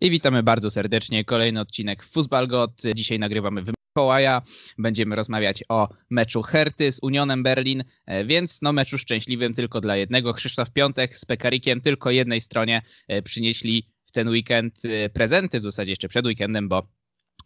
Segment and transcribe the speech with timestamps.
[0.00, 1.24] I witamy bardzo serdecznie.
[1.24, 2.82] Kolejny odcinek Fußball God.
[2.94, 4.42] Dzisiaj nagrywamy w Mikołaja.
[4.78, 9.96] Będziemy rozmawiać o meczu Herty z Unionem Berlin, e, więc no meczu szczęśliwym tylko dla
[9.96, 10.34] jednego.
[10.34, 15.62] Krzysztof Piątek z Pekarikiem tylko jednej stronie e, przynieśli w ten weekend e, prezenty, w
[15.62, 16.88] zasadzie jeszcze przed weekendem, bo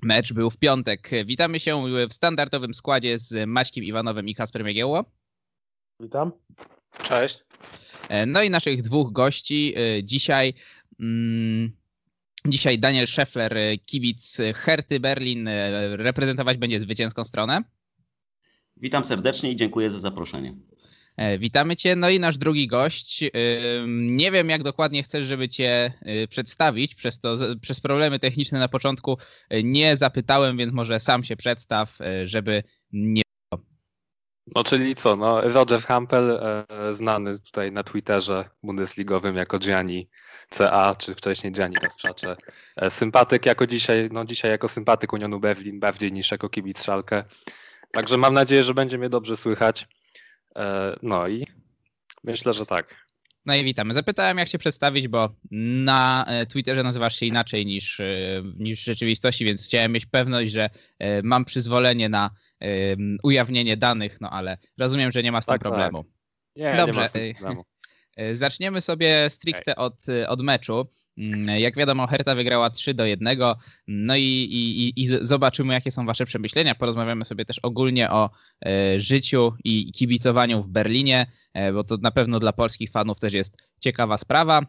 [0.03, 1.11] mecz był w piątek.
[1.25, 5.05] Witamy się w standardowym składzie z Maćkiem Iwanowem i Kasperem Jagiełło.
[6.01, 6.33] Witam.
[7.03, 7.45] Cześć.
[8.27, 10.55] No i naszych dwóch gości dzisiaj...
[11.01, 11.84] Mm,
[12.49, 13.57] Dzisiaj Daniel Scheffler,
[13.87, 15.49] kibic Herty Berlin,
[15.93, 17.63] reprezentować będzie zwycięską stronę.
[18.77, 20.55] Witam serdecznie i dziękuję za zaproszenie.
[21.17, 21.97] E, witamy Cię.
[21.97, 23.25] No i nasz drugi gość.
[23.87, 25.93] Nie wiem, jak dokładnie chcesz, żeby Cię
[26.29, 26.95] przedstawić.
[26.95, 29.19] Przez, to, przez problemy techniczne na początku
[29.63, 33.23] nie zapytałem, więc może sam się przedstaw, żeby nie.
[34.57, 40.09] No czyli co, no Roger Hampel, e, znany tutaj na Twitterze bundesligowym jako Gianni
[40.57, 42.37] CA, czy wcześniej Gianni Kasprzacze.
[42.77, 47.25] E, sympatyk jako dzisiaj, no dzisiaj jako sympatyk Unionu Berlin, bardziej niż jako kibic Szalkę.
[47.93, 49.89] Także mam nadzieję, że będzie mnie dobrze słychać.
[50.57, 51.47] E, no i
[52.25, 53.05] myślę, że tak.
[53.47, 53.95] No i witamy.
[53.95, 58.01] Zapytałem, jak się przedstawić, bo na e, Twitterze nazywasz się inaczej niż,
[58.57, 60.71] niż w rzeczywistości, więc chciałem mieć pewność, że
[61.23, 62.31] mam przyzwolenie na
[63.23, 65.73] ujawnienie danych, no ale rozumiem, że nie ma z tym tak, tak.
[65.73, 66.05] problemu.
[66.05, 66.13] Tak.
[66.57, 66.93] Nie, Dobrze.
[66.93, 67.65] Nie ma z tym problemu.
[68.17, 70.87] E, zaczniemy sobie stricte od, e, od meczu.
[71.19, 73.39] Mm, jak wiadomo, Herta wygrała 3 do 1.
[73.89, 76.75] No i, i, i zobaczymy, jakie są Wasze przemyślenia.
[76.75, 78.31] Porozmawiamy sobie też ogólnie o
[78.67, 83.35] e, życiu i kibicowaniu w Berlinie, e, bo to na pewno dla polskich fanów też
[83.35, 84.67] jest ciekawa sprawa.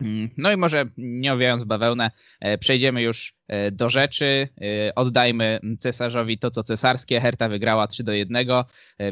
[0.00, 4.48] Mm, no i może nie owijając bawełnę, e, przejdziemy już e, do rzeczy.
[4.96, 7.20] Oddajmy cesarzowi to, co cesarskie.
[7.20, 8.46] Herta wygrała 3 do 1,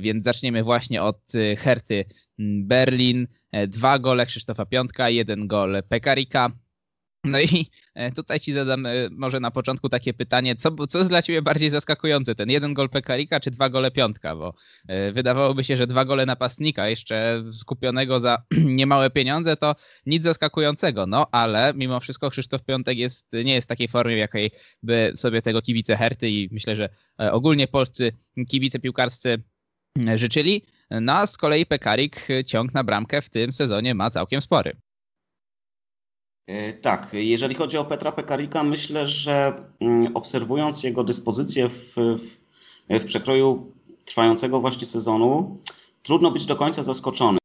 [0.00, 2.04] więc zaczniemy właśnie od Herty
[2.38, 3.26] Berlin.
[3.68, 6.50] Dwa gole Krzysztofa Piątka, jeden gol Pekarika.
[7.24, 11.10] No i e, tutaj ci zadam e, może na początku takie pytanie, co, co jest
[11.10, 14.36] dla ciebie bardziej zaskakujące, ten jeden gol Pekarika czy dwa gole Piątka?
[14.36, 14.54] Bo
[14.88, 19.74] e, wydawałoby się, że dwa gole napastnika, jeszcze skupionego za niemałe pieniądze, to
[20.06, 21.06] nic zaskakującego.
[21.06, 24.50] No ale mimo wszystko Krzysztof Piątek jest, nie jest w takiej formie, w jakiej
[24.82, 28.12] by sobie tego kibice Herty i myślę, że ogólnie polscy
[28.48, 29.42] kibice piłkarscy
[30.14, 30.66] życzyli.
[30.90, 34.76] No a z kolei Pekarik ciąg na bramkę w tym sezonie ma całkiem spory.
[36.48, 43.00] E, tak, jeżeli chodzi o Petra Pekarika, myślę, że mm, obserwując jego dyspozycję w, w,
[43.00, 43.72] w przekroju
[44.04, 45.56] trwającego właśnie sezonu,
[46.02, 47.38] trudno być do końca zaskoczony.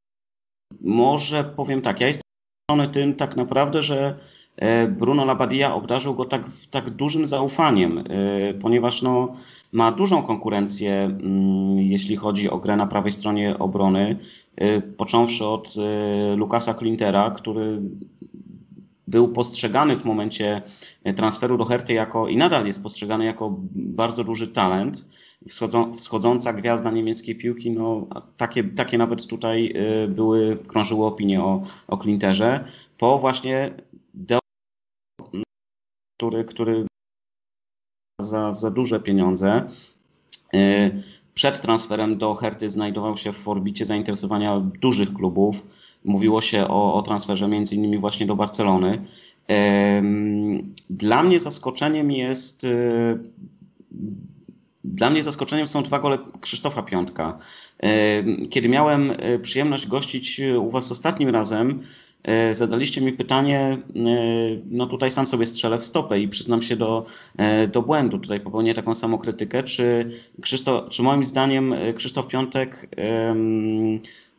[0.81, 2.23] Może powiem tak, ja jestem
[2.69, 4.19] zaskoczony tym tak naprawdę, że
[4.55, 9.35] e, Bruno Labadia obdarzył go tak, tak dużym zaufaniem, e, ponieważ no,
[9.71, 14.17] ma dużą konkurencję, mm, jeśli chodzi o grę na prawej stronie obrony,
[14.97, 15.75] począwszy od
[16.35, 17.81] Lukasa Klintera, który
[19.13, 20.61] był postrzegany w momencie
[21.15, 25.05] transferu do Herty jako i nadal jest postrzegany jako bardzo duży talent,
[25.97, 28.07] wschodząca gwiazda niemieckiej piłki, no
[28.37, 29.73] takie, takie nawet tutaj
[30.03, 32.65] y, były, krążyły opinie o, o Klinterze,
[32.97, 33.73] po właśnie
[34.13, 34.39] Deo,
[36.17, 36.87] który, który
[38.21, 39.67] za, za duże pieniądze
[40.55, 41.03] y,
[41.33, 45.55] przed transferem do Herty znajdował się w orbicie zainteresowania dużych klubów,
[46.05, 49.01] Mówiło się o, o transferze między innymi właśnie do Barcelony.
[50.89, 53.17] Dla mnie zaskoczeniem jest e,
[54.83, 57.37] dla mnie zaskoczeniem są dwa gole Krzysztofa Piątka.
[58.49, 61.83] Kiedy miałem e, przyjemność gościć u Was ostatnim razem,
[62.23, 63.77] e, zadaliście mi pytanie,
[64.71, 67.05] no tutaj sam sobie strzelę w stopę i przyznam się do,
[67.71, 72.89] do błędu, tutaj popełnię taką samą krytykę, czy, Krzysztof, czy moim zdaniem Krzysztof Piątek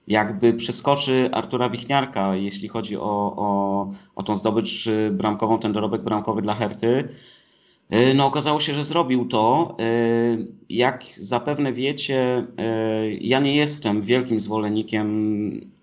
[0.09, 6.43] jakby przeskoczy Artura Wichniarka, jeśli chodzi o, o, o tą zdobycz bramkową, ten dorobek bramkowy
[6.43, 7.09] dla Herty.
[7.93, 9.77] Y, no okazało się, że zrobił to.
[9.81, 12.47] Y, jak zapewne wiecie,
[13.07, 15.75] y, ja nie jestem wielkim zwolennikiem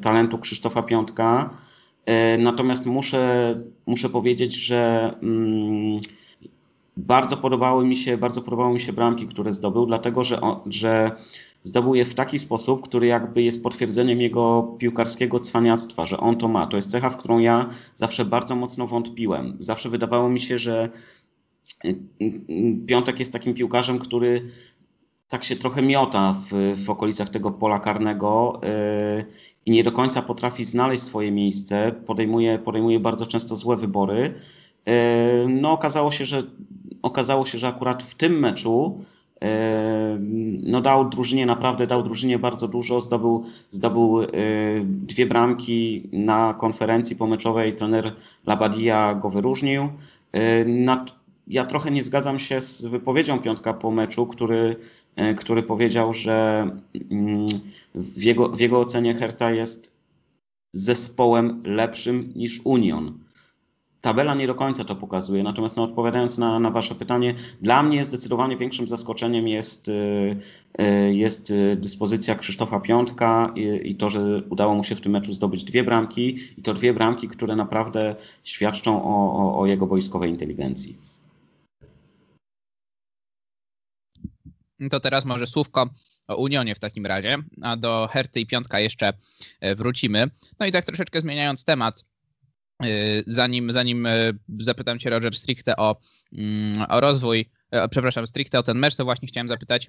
[0.00, 1.50] talentu Krzysztofa Piątka,
[2.38, 3.54] natomiast muszę,
[3.86, 6.00] muszę powiedzieć, że mm,
[6.96, 11.10] bardzo podobały mi się, bardzo podobały mi się bramki, które zdobył, dlatego że, że
[11.62, 16.48] zdobył je w taki sposób, który jakby jest potwierdzeniem jego piłkarskiego cwaniactwa, że on to
[16.48, 16.66] ma.
[16.66, 19.56] To jest cecha, w którą ja zawsze bardzo mocno wątpiłem.
[19.60, 20.90] Zawsze wydawało mi się, że
[21.84, 24.50] y, y, Piątek jest takim piłkarzem, który
[25.28, 29.24] tak się trochę miota w, w okolicach tego pola karnego yy,
[29.66, 34.34] i nie do końca potrafi znaleźć swoje miejsce, podejmuje, podejmuje bardzo często złe wybory.
[34.86, 34.92] Yy,
[35.48, 36.42] no okazało się, że
[37.02, 39.04] okazało się, że akurat w tym meczu
[40.62, 44.18] no dał drużynie naprawdę, dał drużynie bardzo dużo, zdobył, zdobył
[44.84, 48.14] dwie bramki na konferencji pomeczowej, trener
[48.46, 49.88] Labadia go wyróżnił.
[51.46, 54.76] Ja trochę nie zgadzam się z wypowiedzią Piątka po meczu, który,
[55.36, 56.66] który powiedział, że
[57.10, 57.46] mm,
[57.94, 59.98] w jego, w jego ocenie Herta jest
[60.72, 63.18] zespołem lepszym niż Union.
[64.08, 68.04] Tabela nie do końca to pokazuje, natomiast no, odpowiadając na, na Wasze pytanie, dla mnie
[68.04, 70.36] zdecydowanie większym zaskoczeniem jest, y,
[70.80, 75.12] y, jest y, dyspozycja Krzysztofa Piątka i, i to, że udało mu się w tym
[75.12, 79.86] meczu zdobyć dwie bramki i to dwie bramki, które naprawdę świadczą o, o, o jego
[79.86, 80.96] wojskowej inteligencji.
[84.90, 85.88] To teraz może słówko
[86.28, 89.12] o Unionie w takim razie, a do Herty i Piątka jeszcze
[89.60, 90.30] e, wrócimy.
[90.60, 92.04] No i tak troszeczkę zmieniając temat,
[93.26, 95.96] zanim, zanim e, zapytam cię Roger stricte o,
[96.32, 97.50] mm, o rozwój,
[97.90, 99.86] przepraszam, stricte o ten mecz, to właśnie chciałem zapytać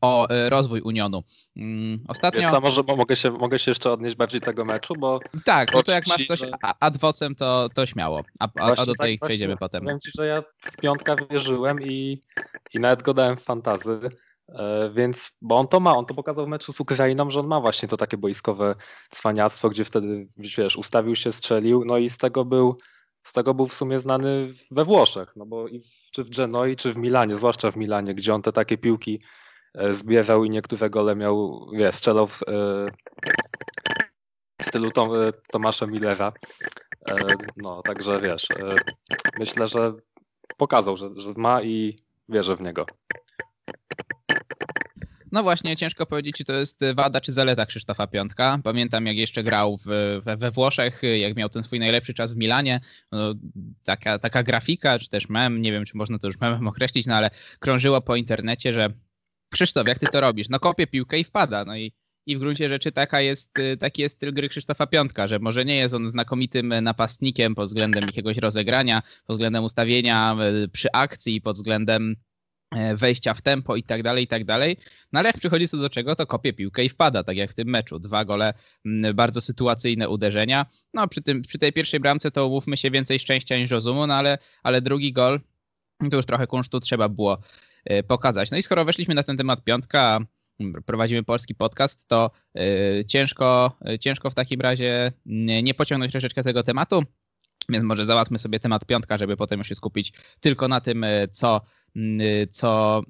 [0.00, 1.24] o rozwój Unionu.
[1.56, 2.40] Mm, ostatnio...
[2.40, 5.20] Wiesz co, może mogę się, mogę się jeszcze odnieść bardziej tego meczu, bo...
[5.44, 6.40] Tak, bo to jak masz coś
[6.80, 9.82] ad vocem, to, to śmiało, a, a, a do tej tak przejdziemy potem.
[9.84, 12.22] Powiem ci, że ja w piątka wierzyłem i,
[12.74, 14.00] i nawet go dałem w fantazy.
[14.48, 17.46] E, więc, bo on to ma, on to pokazał w meczu z Ukrainą, że on
[17.46, 18.74] ma właśnie to takie boiskowe
[19.10, 22.78] cwaniactwo, gdzie wtedy, wiesz, ustawił się, strzelił, no i z tego był,
[23.22, 25.82] z tego był w sumie znany we Włoszech, no bo i
[26.12, 29.22] czy w Genoi, czy w Milanie, zwłaszcza w Milanie, gdzie on te takie piłki
[29.74, 32.86] e, zbierał i niektóre gole miał, wiesz, strzelał w, e,
[34.62, 35.10] w stylu Tom,
[35.52, 36.32] Tomasza Millera.
[37.56, 38.48] No, także wiesz,
[39.38, 39.92] myślę, że
[40.56, 41.98] pokazał, że, że ma i
[42.28, 42.86] wierzę w niego.
[45.32, 48.58] No właśnie, ciężko powiedzieć, czy to jest wada, czy zaleta Krzysztofa Piątka.
[48.64, 52.36] Pamiętam, jak jeszcze grał w, we, we Włoszech, jak miał ten swój najlepszy czas w
[52.36, 52.80] Milanie.
[53.12, 53.34] No,
[53.84, 57.14] taka, taka grafika, czy też mem, nie wiem, czy można to już memem określić, no
[57.14, 58.88] ale krążyło po internecie, że
[59.52, 60.48] Krzysztof, jak ty to robisz?
[60.48, 61.64] No kopie piłkę i wpada.
[61.64, 61.92] No i
[62.26, 65.76] i w gruncie rzeczy taka jest, taki jest styl gry Krzysztofa Piątka, że może nie
[65.76, 71.56] jest on znakomitym napastnikiem pod względem jakiegoś rozegrania, pod względem ustawienia e, przy akcji, pod
[71.56, 72.16] względem
[72.94, 74.76] wejścia w tempo i tak dalej, i tak dalej.
[75.12, 77.54] No ale jak przychodzi co do czego, to kopie piłkę i wpada, tak jak w
[77.54, 77.98] tym meczu.
[77.98, 78.54] Dwa gole,
[79.14, 80.66] bardzo sytuacyjne uderzenia.
[80.94, 84.14] No przy, tym, przy tej pierwszej bramce to umówmy się więcej szczęścia niż rozumu, no
[84.14, 85.40] ale, ale drugi gol,
[86.10, 87.38] to już trochę kunsztu trzeba było
[87.84, 88.50] e, pokazać.
[88.50, 90.20] No i skoro weszliśmy na ten temat piątka,
[90.86, 95.12] prowadzimy polski podcast, to e, ciężko, ciężko w takim razie
[95.62, 97.02] nie pociągnąć troszeczkę tego tematu.
[97.68, 101.60] Więc może załatwmy sobie temat piątka, żeby potem już się skupić tylko na tym, co
[102.50, 103.02] co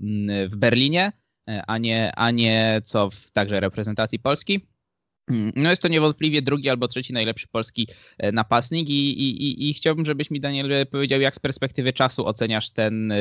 [0.44, 1.12] y, w Berlinie,
[1.50, 4.66] y, a nie, a nie co w także reprezentacji Polski.
[5.30, 7.88] Mm, no jest to niewątpliwie drugi albo trzeci najlepszy polski
[8.32, 13.12] napastnik i, i, i chciałbym, żebyś mi Daniel powiedział, jak z perspektywy czasu oceniasz ten,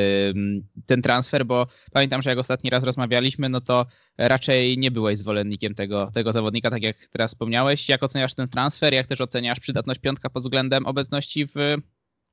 [0.86, 3.86] ten transfer, bo pamiętam, że jak ostatni raz rozmawialiśmy, no to
[4.18, 7.90] raczej nie byłeś zwolennikiem tego, tego zawodnika, tak jak teraz wspomniałeś.
[7.90, 11.78] Jak oceniasz ten transfer, jak też oceniasz przydatność piątka pod względem obecności w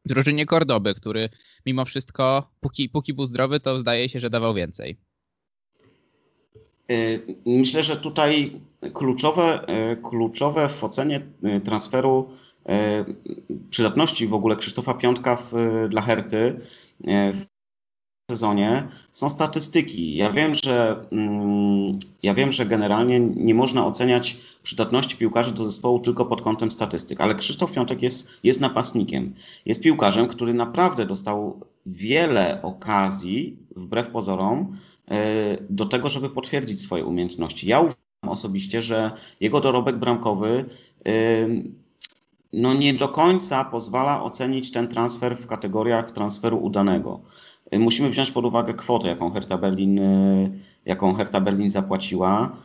[0.05, 1.29] drużynie Kordoby, który
[1.67, 4.97] mimo wszystko, póki, póki był zdrowy, to zdaje się, że dawał więcej.
[6.91, 8.61] Y, myślę, że tutaj
[8.95, 12.29] kluczowe, y, kluczowe w ocenie y, transferu
[13.71, 15.53] przydatności w ogóle Krzysztofa Piątka w,
[15.89, 16.61] dla Herty
[18.31, 20.17] sezonie są statystyki.
[20.17, 26.01] Ja wiem, że mm, ja wiem, że generalnie nie można oceniać przydatności piłkarzy do zespołu
[26.01, 29.35] tylko pod kątem statystyk, ale Krzysztof Piątek jest, jest napastnikiem.
[29.67, 34.77] Jest piłkarzem, który naprawdę dostał wiele okazji, wbrew pozorom,
[35.09, 37.69] e, do tego, żeby potwierdzić swoje umiejętności.
[37.69, 37.97] Ja uważam
[38.29, 40.65] osobiście, że jego dorobek bramkowy
[41.07, 41.13] e,
[42.53, 47.21] no nie do końca pozwala ocenić ten transfer w kategoriach transferu udanego.
[47.71, 50.01] E, musimy wziąć pod uwagę kwotę, jaką Hertha Berlin,
[50.85, 52.57] jaką Hertha Berlin zapłaciła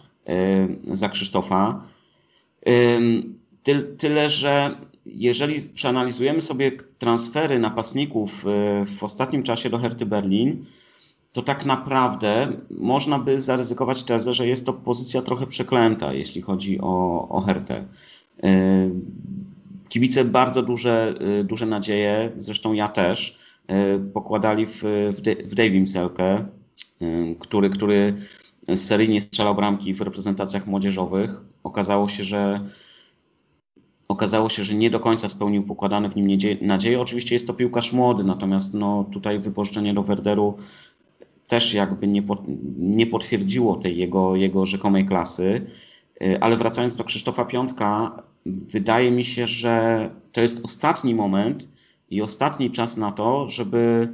[0.88, 1.84] za Krzysztofa.
[3.98, 10.66] Tyle, że jeżeli przeanalizujemy sobie transfery napastników e, w ostatnim czasie do Herty Berlin,
[11.32, 16.82] to tak naprawdę można by zaryzykować tezę, że jest to pozycja trochę przeklęta, jeśli chodzi
[16.82, 17.86] o, o Hertę.
[18.44, 18.90] E,
[19.90, 23.40] kibice bardzo duże, e, duże nadzieje, zresztą ja też,
[24.14, 24.84] pokładali w,
[25.46, 26.46] w Davim Selke,
[27.40, 28.14] który, który
[28.76, 31.32] seryjnie strzelał bramki w reprezentacjach młodzieżowych.
[31.64, 32.70] Okazało się, że
[34.08, 37.02] okazało się, że nie do końca spełnił pokładane w nim nadzieje.
[37.02, 40.58] Oczywiście jest to piłkarz młody, natomiast no, tutaj wypożyczenie do Werderu
[41.48, 42.24] też jakby nie,
[42.78, 45.62] nie potwierdziło tej jego, jego rzekomej klasy.
[46.22, 51.70] Y, ale wracając do Krzysztofa Piątka, wydaje mi się, że to jest ostatni moment
[52.10, 54.10] i ostatni czas na to, żeby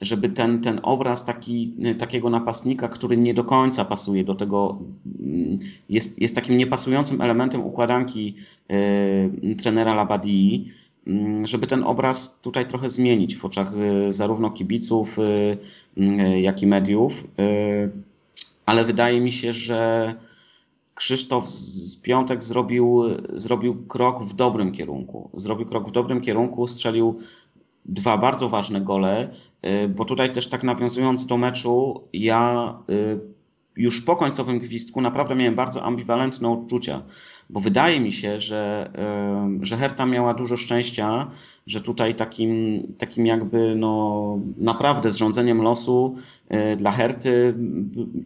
[0.00, 4.78] żeby ten, ten obraz taki, takiego napastnika, który nie do końca pasuje do tego,
[5.88, 8.34] jest, jest takim niepasującym elementem układanki
[8.70, 10.72] y, trenera Labadii,
[11.06, 13.72] mm, żeby ten obraz tutaj trochę zmienić w oczach
[14.10, 15.16] zarówno kibiców,
[16.40, 17.24] jak i mediów.
[18.66, 20.14] Ale wydaje mi się, że
[21.00, 23.02] Krzysztof z Piątek zrobił,
[23.32, 25.30] zrobił krok w dobrym kierunku.
[25.34, 27.18] Zrobił krok w dobrym kierunku, strzelił
[27.84, 29.28] dwa bardzo ważne gole,
[29.66, 33.20] y, bo tutaj też tak nawiązując do meczu, ja y,
[33.76, 37.02] już po końcowym gwizdku naprawdę miałem bardzo ambiwalentne odczucia,
[37.50, 38.90] bo wydaje mi się, że,
[39.62, 41.30] y, że Herta miała dużo szczęścia,
[41.66, 46.14] że tutaj takim, takim jakby no, naprawdę zrządzeniem losu
[46.76, 47.54] dla Herty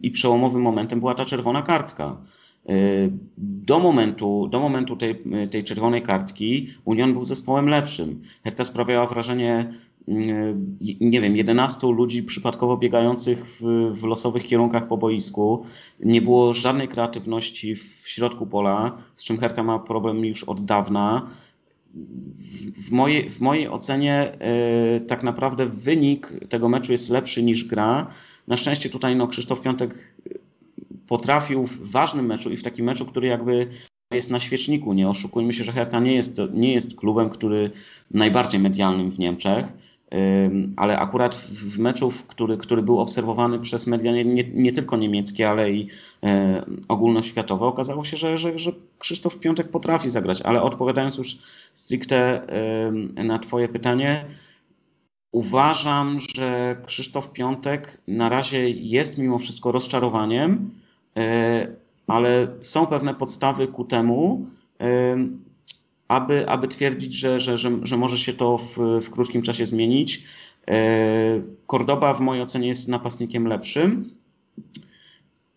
[0.01, 2.17] i przełomowym momentem była ta czerwona kartka.
[3.37, 8.21] Do momentu, do momentu tej, tej czerwonej kartki Union był zespołem lepszym.
[8.43, 9.73] Herta sprawiała wrażenie,
[10.07, 15.63] mm, nie wiem, 11 ludzi przypadkowo biegających w, w losowych kierunkach po boisku.
[15.99, 21.29] Nie było żadnej kreatywności w środku pola, z czym Herta ma problem już od dawna.
[22.87, 24.37] W mojej, w mojej ocenie
[25.07, 28.07] tak naprawdę wynik tego meczu jest lepszy niż gra.
[28.47, 30.15] Na szczęście tutaj no, Krzysztof Piątek
[31.07, 33.67] potrafił w ważnym meczu i w takim meczu, który jakby
[34.11, 34.93] jest na świeczniku.
[34.93, 37.71] Nie oszukujmy się, że Hertha nie jest, nie jest klubem, który
[38.11, 39.65] najbardziej medialnym w Niemczech,
[40.75, 45.71] ale akurat w meczu, który, który był obserwowany przez media nie, nie, tylko niemieckie, ale
[45.71, 45.87] i
[46.23, 50.41] e, ogólnoświatowe, okazało się, że, że, że Krzysztof Piątek potrafi zagrać.
[50.41, 51.37] Ale odpowiadając już
[51.73, 52.47] stricte
[53.15, 54.25] na Twoje pytanie,
[55.31, 60.71] uważam, że Krzysztof Piątek na razie jest mimo wszystko rozczarowaniem
[62.07, 64.45] ale są pewne podstawy ku temu,
[64.81, 65.17] e,
[66.07, 70.23] aby, aby twierdzić, że, że, że, że może się to w, w krótkim czasie zmienić.
[70.67, 71.41] E,
[71.71, 74.09] Cordoba w mojej ocenie jest napastnikiem lepszym,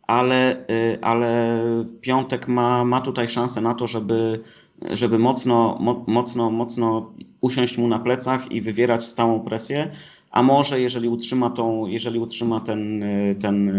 [0.06, 0.66] ale,
[1.02, 1.62] ale
[2.00, 4.42] Piątek ma, ma tutaj szansę na to, żeby,
[4.90, 9.90] żeby mocno, mocno, mocno usiąść mu na plecach i wywierać stałą presję,
[10.30, 13.04] a może jeżeli utrzyma, tą, jeżeli utrzyma ten,
[13.40, 13.72] ten,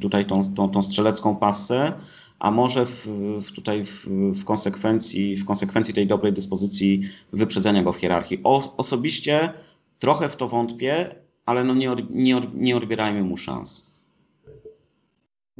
[0.00, 1.92] tutaj tą, tą, tą strzelecką pasę,
[2.38, 3.06] a może w,
[3.42, 7.02] w tutaj w, w, konsekwencji, w konsekwencji tej dobrej dyspozycji
[7.32, 8.40] wyprzedzenia go w hierarchii.
[8.44, 9.52] O, osobiście
[9.98, 11.14] trochę w to wątpię,
[11.46, 13.89] ale no nie, nie, nie odbierajmy mu szans.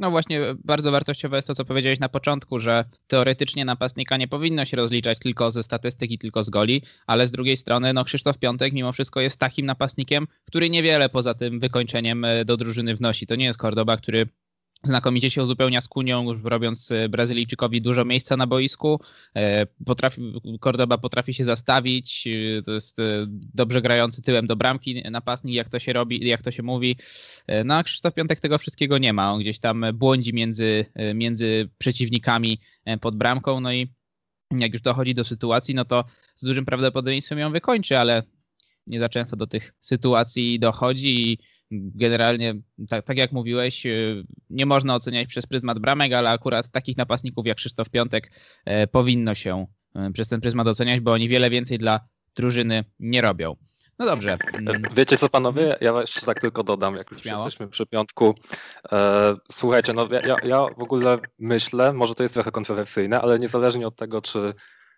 [0.01, 4.65] No właśnie, bardzo wartościowe jest to, co powiedziałeś na początku, że teoretycznie napastnika nie powinno
[4.65, 8.73] się rozliczać tylko ze statystyki, tylko z goli, ale z drugiej strony, no Krzysztof Piątek
[8.73, 13.27] mimo wszystko jest takim napastnikiem, który niewiele poza tym wykończeniem e, do drużyny wnosi.
[13.27, 14.25] To nie jest Cordoba, który
[14.83, 18.99] znakomicie się uzupełnia z Kunią, robiąc e, Brazylijczykowi dużo miejsca na boisku.
[19.35, 20.33] E, potrafi,
[20.63, 22.97] Cordoba potrafi się zastawić, e, to jest
[23.53, 26.95] dobrze grający tyłem do bramki napastnik, jak to się robi, jak to się mówi.
[27.65, 30.85] No a Krzysztof Piątek tego wszystkiego nie ma, on gdzieś tam błądzi między,
[31.15, 32.59] między przeciwnikami
[33.01, 33.87] pod bramką, no i
[34.51, 38.23] jak już dochodzi do sytuacji, no to z dużym prawdopodobieństwem ją wykończy, ale
[38.87, 41.37] nie za często do tych sytuacji dochodzi i
[41.71, 42.55] generalnie,
[42.89, 47.47] tak, tak, jak mówiłeś, y, nie można oceniać przez pryzmat bramek, ale akurat takich napastników
[47.47, 48.31] jak Krzysztof Piątek
[48.65, 51.99] e, powinno się e, przez ten pryzmat oceniać, bo oni wiele więcej dla
[52.35, 53.55] drużyny nie robią.
[53.99, 54.37] No dobrze.
[54.53, 54.81] Mm.
[54.95, 57.45] Wiecie co panowie, ja jeszcze tak tylko dodam, jak już Śmiało.
[57.45, 58.35] jesteśmy przy piątku.
[58.91, 63.87] E, słuchajcie, no ja, ja w ogóle myślę, może to jest trochę kontrowersyjne, ale niezależnie
[63.87, 64.53] od tego, czy,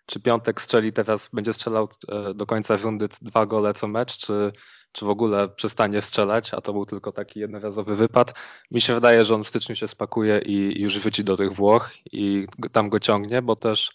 [0.06, 1.88] czy piątek strzeli teraz, będzie strzelał
[2.34, 4.52] do końca rundy dwa gole co mecz, czy
[4.94, 8.34] czy w ogóle przestanie strzelać, a to był tylko taki jednorazowy wypad.
[8.70, 11.90] Mi się wydaje, że on w styczniu się spakuje i już wróci do tych Włoch
[12.12, 13.92] i tam go ciągnie, bo też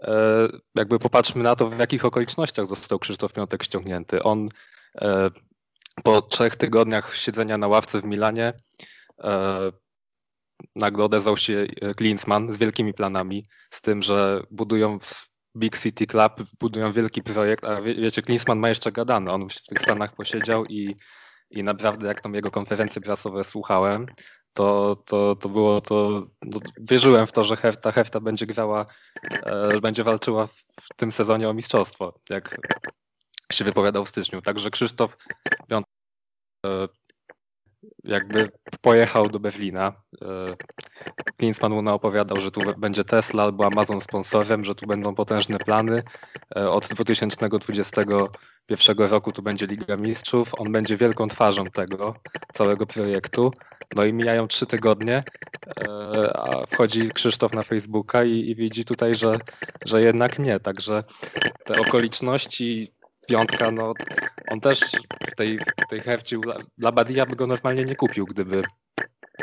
[0.00, 4.22] e, jakby popatrzmy na to, w jakich okolicznościach został Krzysztof Piątek ściągnięty.
[4.22, 4.48] On
[4.94, 5.30] e,
[6.04, 8.52] po trzech tygodniach siedzenia na ławce w Milanie
[9.18, 9.72] e,
[10.76, 14.98] nagle odezwał się Klinsmann z wielkimi planami, z tym, że budują
[15.56, 19.32] Big City Club budują wielki projekt, a wie, wiecie, Klinsmann ma jeszcze gadane.
[19.32, 20.96] On w tych Stanach posiedział i,
[21.50, 24.06] i naprawdę jak tam jego konferencje prasowe słuchałem,
[24.52, 28.86] to, to, to było to, no, wierzyłem w to, że Hefta, Hefta będzie grała,
[29.22, 32.56] e, będzie walczyła w, w, tym sezonie o mistrzostwo, jak
[33.52, 34.42] się wypowiadał w styczniu.
[34.42, 35.16] Także Krzysztof
[35.68, 35.90] Piątek
[36.66, 36.88] e,
[38.04, 39.92] jakby pojechał do Berlina.
[40.22, 40.56] E,
[41.36, 46.02] Klinsmann mu opowiadał, że tu będzie Tesla albo Amazon sponsorem, że tu będą potężne plany.
[46.56, 50.52] E, od 2021 roku tu będzie Liga Mistrzów.
[50.58, 52.14] On będzie wielką twarzą tego
[52.54, 53.52] całego projektu.
[53.96, 55.24] No i mijają trzy tygodnie,
[55.80, 59.38] e, a wchodzi Krzysztof na Facebooka i, i widzi tutaj, że,
[59.84, 60.60] że jednak nie.
[60.60, 61.04] Także
[61.64, 62.92] te okoliczności
[63.28, 63.92] piątka, no
[64.50, 64.80] on też
[65.32, 66.38] w tej, w tej Hercie
[66.78, 68.62] Labadia by go normalnie nie kupił, gdyby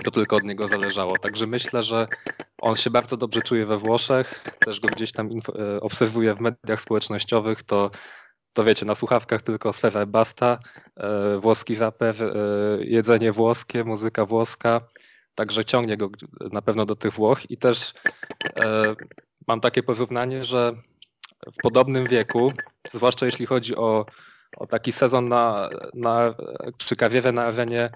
[0.04, 1.18] to tylko od niego zależało.
[1.18, 2.08] Także myślę, że
[2.58, 6.82] on się bardzo dobrze czuje we Włoszech, też go gdzieś tam info, obserwuję w mediach
[6.82, 7.92] społecznościowych, to,
[8.54, 10.60] to wiecie, na słuchawkach tylko sfera basta,
[10.98, 12.30] e, włoski raper, e,
[12.80, 14.82] jedzenie włoskie, muzyka włoska,
[15.36, 16.10] także ciągnie go
[16.52, 17.94] na pewno do tych Włoch i też
[18.60, 18.96] e,
[19.48, 20.74] mam takie porównanie, że
[21.54, 22.52] w podobnym wieku,
[22.92, 24.06] zwłaszcza jeśli chodzi o,
[24.58, 26.36] o taki sezon na, na,
[26.78, 27.90] czy karierę na arenie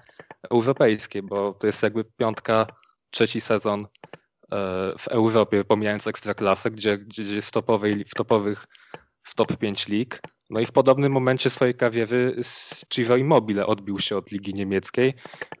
[0.50, 2.66] europejskiej, bo to jest jakby piątka,
[3.10, 3.86] trzeci sezon
[4.98, 8.66] w Europie, pomijając ekstraklasę, gdzie, gdzie jest topowej, w topowych,
[9.22, 10.20] w top 5 lig.
[10.50, 15.14] No i w podobnym momencie swojej kariery z Ciro Immobile odbił się od ligi niemieckiej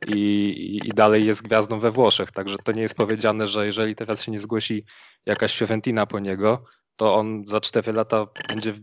[0.06, 2.30] i, i, dalej jest gwiazdą we Włoszech.
[2.30, 4.84] Także to nie jest powiedziane, że jeżeli teraz się nie zgłosi
[5.26, 6.64] jakaś Fiorentina po niego,
[7.00, 8.74] to on za 4 lata będzie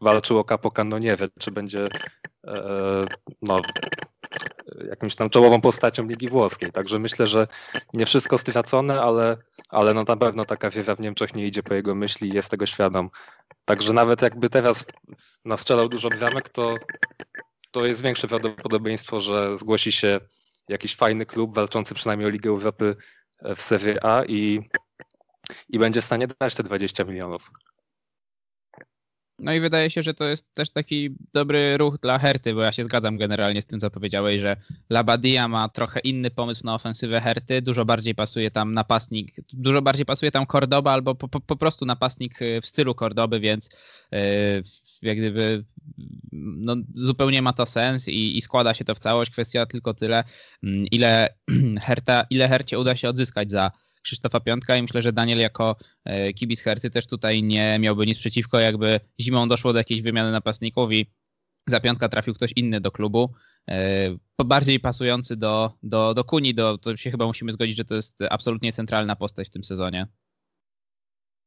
[0.00, 1.88] walczył o Capo Cannoniere, czy będzie
[2.46, 3.06] e,
[3.42, 3.60] no,
[4.88, 6.72] jakimś tam czołową postacią Ligi Włoskiej.
[6.72, 7.46] Także myślę, że
[7.92, 9.36] nie wszystko stracone, ale,
[9.68, 12.50] ale no na pewno taka wiewa w Niemczech nie idzie po jego myśli i jest
[12.50, 13.10] tego świadom.
[13.64, 14.84] Także nawet jakby teraz
[15.44, 16.74] nastrzelał dużo bramek, to,
[17.70, 20.20] to jest większe prawdopodobieństwo, że zgłosi się
[20.68, 22.96] jakiś fajny klub walczący przynajmniej o Ligę Europy
[23.56, 24.60] w Serie A i,
[25.68, 27.50] i będzie w stanie dać te 20 milionów.
[29.38, 32.72] No i wydaje się, że to jest też taki dobry ruch dla Herty, bo ja
[32.72, 34.56] się zgadzam generalnie z tym, co powiedziałeś, że
[34.90, 40.06] Labadia ma trochę inny pomysł na ofensywę Herty, dużo bardziej pasuje tam napastnik, dużo bardziej
[40.06, 43.70] pasuje tam Cordoba albo po, po, po prostu napastnik y, w stylu Cordoby, więc
[44.12, 44.18] yy,
[45.02, 45.64] jak gdyby
[46.32, 49.30] no, zupełnie ma to sens i, i składa się to w całość.
[49.30, 50.24] Kwestia tylko tyle,
[50.62, 51.34] mm, ile
[51.86, 53.70] Herta, ile Hercie uda się odzyskać za
[54.06, 58.18] Krzysztofa Piątka i myślę, że Daniel jako e, kibic Herty też tutaj nie miałby nic
[58.18, 61.06] przeciwko, jakby zimą doszło do jakiejś wymiany napastników i
[61.68, 63.34] za Piątka trafił ktoś inny do klubu,
[63.70, 67.94] e, bardziej pasujący do, do, do Kuni, do, to się chyba musimy zgodzić, że to
[67.94, 70.06] jest absolutnie centralna postać w tym sezonie.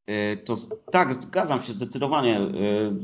[0.07, 0.55] E, to
[0.91, 2.39] tak, zgadzam się zdecydowanie.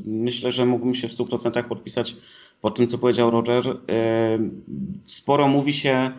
[0.06, 2.16] Myślę, że mógłbym się w 100% podpisać
[2.62, 3.64] pod tym, co powiedział Roger.
[5.06, 6.12] Sporo mówi się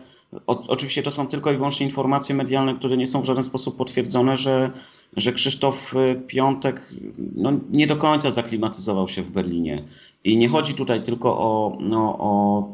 [0.47, 3.75] o, oczywiście to są tylko i wyłącznie informacje medialne, które nie są w żaden sposób
[3.75, 4.71] potwierdzone, że,
[5.17, 6.89] że Krzysztof y, Piątek
[7.35, 9.83] no, nie do końca zaklimatyzował się w Berlinie.
[10.23, 12.67] I nie chodzi tutaj tylko o, no, o,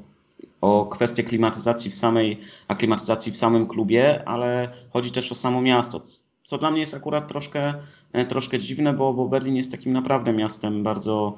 [0.62, 6.02] o kwestię klimatyzacji w samej, aklimatyzacji w samym klubie, ale chodzi też o samo miasto.
[6.44, 7.74] Co dla mnie jest akurat troszkę,
[8.14, 11.38] e, troszkę dziwne, bo, bo Berlin jest takim naprawdę miastem bardzo,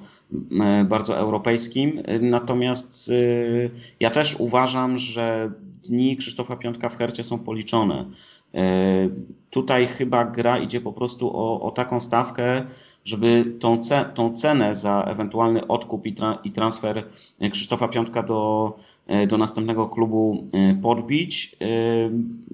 [0.62, 2.02] e, bardzo europejskim.
[2.22, 5.52] Natomiast y, ja też uważam, że
[5.90, 8.06] dni Krzysztofa Piątka w Hercie są policzone.
[8.54, 9.10] E,
[9.50, 12.66] tutaj chyba gra idzie po prostu o, o taką stawkę,
[13.06, 17.04] żeby tą, ce, tą cenę za ewentualny odkup i, tra, i transfer
[17.52, 18.74] Krzysztofa Piątka do,
[19.08, 21.56] e, do następnego klubu e, podbić.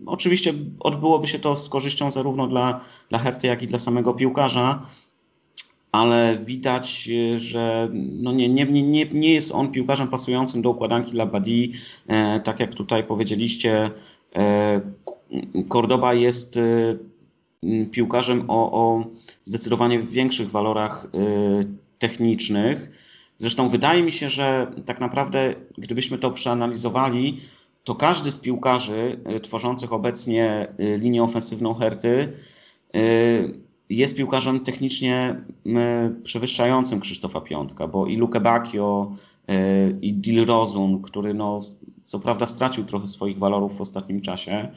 [0.06, 4.82] Oczywiście odbyłoby się to z korzyścią zarówno dla, dla Herty, jak i dla samego piłkarza
[5.92, 11.68] ale widać, że no nie, nie, nie, nie jest on piłkarzem pasującym do układanki Labadie.
[12.08, 13.90] E, tak jak tutaj powiedzieliście,
[14.36, 14.82] e,
[15.70, 16.98] Cordoba jest e,
[17.92, 19.06] piłkarzem o, o
[19.44, 21.08] zdecydowanie większych walorach
[22.00, 22.92] technicznych.
[23.38, 27.42] Zresztą wydaje mi się, że tak naprawdę, gdybyśmy to przeanalizowali,
[27.84, 32.34] to każdy z piłkarzy tworzących obecnie linię ofensywną Herty
[33.98, 35.36] jest piłkarzem technicznie
[36.24, 39.12] przewyższającym Krzysztofa Piątka, bo i Luke Bacchio,
[39.48, 41.60] e, i Dil Rozun, który no,
[42.04, 44.68] co prawda stracił trochę swoich walorów w ostatnim czasie,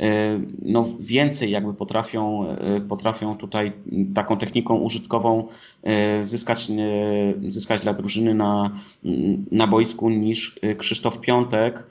[0.00, 3.72] e, no więcej jakby potrafią, e, potrafią tutaj
[4.14, 5.48] taką techniką użytkową
[6.22, 6.70] zyskać,
[7.48, 8.70] zyskać dla drużyny na,
[9.52, 11.86] na boisku niż Krzysztof Piątek,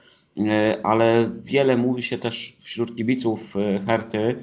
[0.84, 3.54] ale wiele mówi się też wśród kibiców
[3.86, 4.36] Herty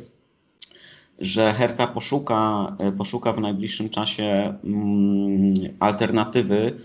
[1.19, 6.79] że Herta poszuka, e, poszuka w najbliższym czasie mm, alternatywy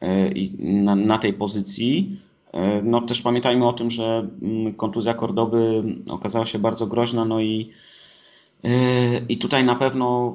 [0.00, 2.20] e, na, na tej pozycji.
[2.52, 7.40] E, no też pamiętajmy o tym, że mm, kontuzja Kordoby okazała się bardzo groźna, no
[7.40, 7.70] i,
[9.28, 10.34] i tutaj na pewno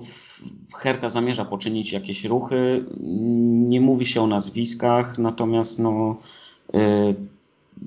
[0.75, 2.85] Herta zamierza poczynić jakieś ruchy.
[3.69, 6.17] Nie mówi się o nazwiskach, natomiast no,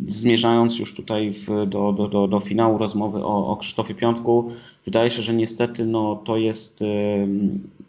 [0.06, 4.50] zmierzając już tutaj w, do, do, do, do finału rozmowy o, o Krzysztofie Piątku,
[4.84, 6.84] wydaje się, że niestety no, to jest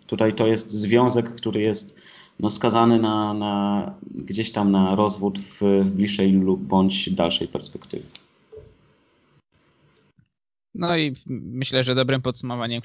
[0.08, 2.02] tutaj to jest związek, który jest
[2.40, 8.06] no, skazany na, na gdzieś tam na rozwód w, w bliższej lub bądź dalszej perspektywie.
[10.76, 12.82] No i myślę, że dobrym podsumowaniem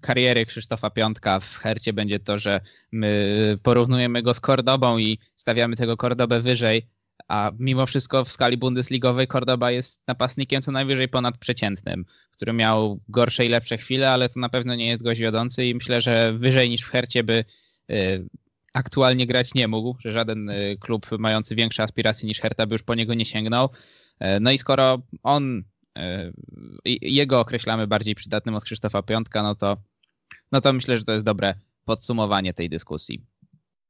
[0.00, 2.60] kariery Krzysztofa Piątka w Hercie będzie to, że
[2.92, 6.86] my porównujemy go z Kordobą i stawiamy tego Kordobę wyżej,
[7.32, 13.46] a mimo wszystko w skali bundesligowej Kordoba jest napastnikiem co najwyżej ponadprzeciętnym, który miał gorsze
[13.46, 16.70] i lepsze chwile, ale to na pewno nie jest gość wiodący i myślę, że wyżej
[16.70, 17.44] niż w Hercie by
[17.90, 18.28] y,
[18.72, 22.82] aktualnie grać nie mógł, że żaden y, klub mający większe aspiracje niż Herta by już
[22.82, 23.68] po niego nie sięgnął.
[24.18, 25.64] E, no i skoro on,
[25.98, 26.32] e,
[27.02, 29.76] jego określamy bardziej przydatnym od Krzysztofa Piątka, no to,
[30.52, 33.24] no to myślę, że to jest dobre podsumowanie tej dyskusji.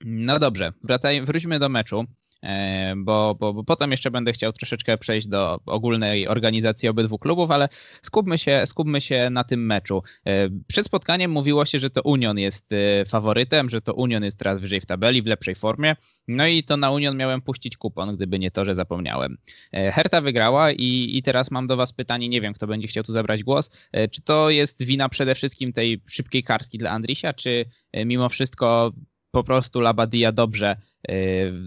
[0.05, 2.07] No dobrze, wracaj, wróćmy do meczu.
[2.42, 7.50] E, bo, bo, bo potem jeszcze będę chciał troszeczkę przejść do ogólnej organizacji obydwu klubów,
[7.50, 7.68] ale
[8.02, 10.02] skupmy się, skupmy się na tym meczu.
[10.26, 14.38] E, przed spotkaniem mówiło się, że to Union jest e, faworytem, że to Union jest
[14.38, 15.96] teraz wyżej w tabeli, w lepszej formie.
[16.28, 19.38] No i to na Union miałem puścić kupon, gdyby nie to, że zapomniałem.
[19.72, 23.12] Herta wygrała i, i teraz mam do Was pytanie, nie wiem kto będzie chciał tu
[23.12, 23.70] zabrać głos.
[24.11, 27.64] Czy to jest wina przede wszystkim tej szybkiej kartki dla Andrisia, czy
[28.07, 28.92] mimo wszystko
[29.31, 30.76] po prostu Labadia dobrze,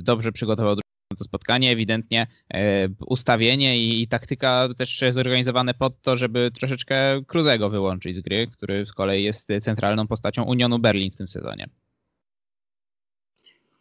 [0.04, 7.22] dobrze przygotował to spotkanie, ewidentnie e, ustawienie i, taktyka też zorganizowane pod to, żeby troszeczkę
[7.28, 11.70] Cruzego wyłączyć z gry, który z kolei jest centralną postacią Unionu Berlin w tym sezonie.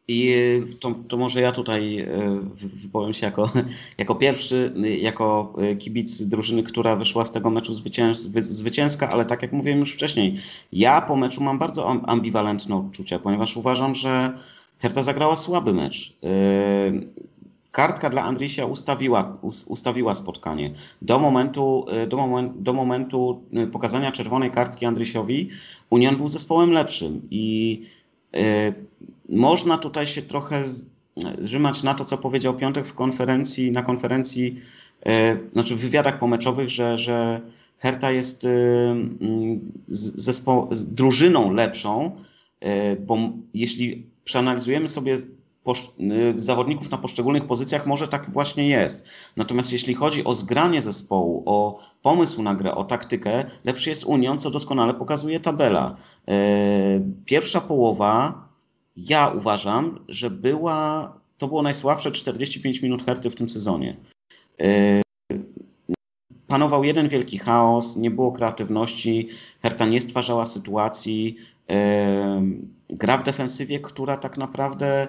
[0.09, 3.51] I e, to, to, może ja tutaj e, wypowiem się jako,
[3.99, 9.43] jako pierwszy, jako e, kibic drużyny, która wyszła z tego meczu zwycięż, zwycięska, ale tak
[9.43, 10.37] jak mówiłem już wcześniej,
[10.73, 14.39] ja po meczu mam bardzo ambiwalentne odczucia, ponieważ uważam, że
[14.85, 16.17] Herta zagrała słaby mecz.
[17.73, 20.75] Kartka dla Andrysia ustawiła, ustawiła spotkanie.
[21.03, 23.43] Do momentu, do, moment, do momentu
[23.73, 25.49] pokazania czerwonej kartki Andrysiowi
[25.91, 27.83] Union był zespołem lepszym i
[29.29, 30.63] można tutaj się trochę
[31.39, 34.61] zrzymać na to, co powiedział Piątek w konferencji, na konferencji,
[35.53, 37.41] znaczy w wywiadach pomeczowych, że, że
[37.79, 38.49] Herta jest e,
[39.89, 42.11] zespo, drużyną lepszą,
[43.07, 43.19] bo
[43.55, 45.19] jeśli przeanalizujemy sobie
[46.37, 49.05] zawodników na poszczególnych pozycjach, może tak właśnie jest.
[49.37, 54.39] Natomiast jeśli chodzi o zgranie zespołu, o pomysł na grę, o taktykę, lepszy jest Union,
[54.39, 55.97] co doskonale pokazuje tabela.
[57.25, 58.49] Pierwsza połowa
[58.97, 63.97] ja uważam, że była, to było najsłabsze 45 minut Herty w tym sezonie.
[64.61, 65.03] E,
[66.47, 69.29] panował jeden wielki chaos, nie było kreatywności,
[69.63, 71.37] Herta nie stwarzała sytuacji.
[72.95, 75.09] Gra w defensywie, która tak naprawdę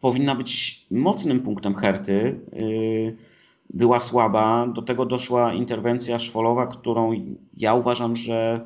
[0.00, 2.60] powinna być mocnym punktem Herty, e,
[3.74, 4.66] była słaba.
[4.66, 7.12] Do tego doszła interwencja Szwolowa, którą
[7.56, 8.60] ja uważam, że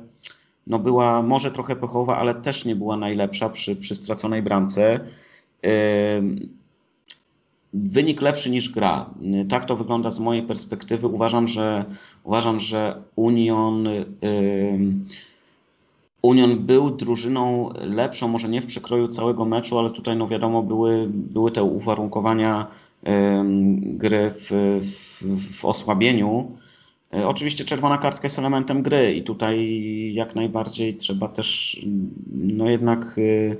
[0.67, 4.99] no była może trochę pechowa, ale też nie była najlepsza przy, przy straconej bramce.
[7.73, 9.09] Wynik lepszy niż gra.
[9.49, 11.07] Tak to wygląda z mojej perspektywy.
[11.07, 11.85] Uważam, że
[12.23, 13.87] uważam, że Union
[16.25, 21.07] Union był drużyną lepszą, może nie w przekroju całego meczu, ale tutaj no wiadomo były,
[21.09, 22.67] były te uwarunkowania
[23.81, 26.51] gry w, w, w osłabieniu.
[27.13, 29.79] E, oczywiście czerwona kartka jest elementem gry i tutaj
[30.13, 31.79] jak najbardziej trzeba też
[32.33, 33.55] no jednak, e,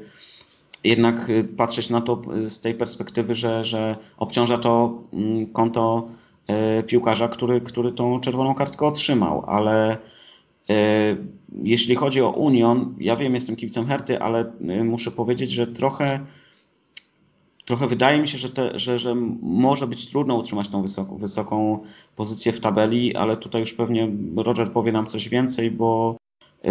[0.83, 6.07] jednak patrzeć na to z tej perspektywy, że, że obciąża to mm, konto
[6.47, 9.97] e, piłkarza, który, który tą czerwoną kartkę otrzymał, ale
[11.63, 14.51] jeśli chodzi o Union, ja wiem, jestem kibicem Herty, ale
[14.83, 16.19] muszę powiedzieć, że trochę
[17.65, 21.79] trochę wydaje mi się, że, te, że, że może być trudno utrzymać tą wysoką, wysoką
[22.15, 26.17] pozycję w tabeli, ale tutaj już pewnie Roger powie nam coś więcej, bo
[26.65, 26.69] y,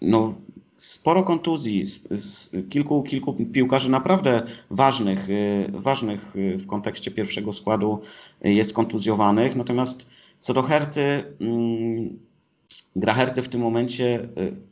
[0.00, 0.34] no,
[0.76, 5.28] sporo kontuzji, z, z kilku, kilku piłkarzy naprawdę ważnych,
[5.72, 8.00] ważnych w kontekście pierwszego składu
[8.40, 9.56] jest kontuzjowanych.
[9.56, 10.10] Natomiast
[10.40, 11.24] co do Herty,
[12.96, 14.28] gra Herty w tym momencie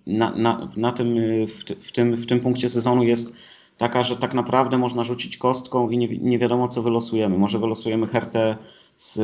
[0.07, 3.35] na, na, na tym, w, w, tym, w tym punkcie sezonu jest
[3.79, 7.39] taka, że tak naprawdę można rzucić kostką i nie, nie wiadomo, co wylosujemy.
[7.39, 8.57] Może wylosujemy Hertę
[8.97, 9.19] z,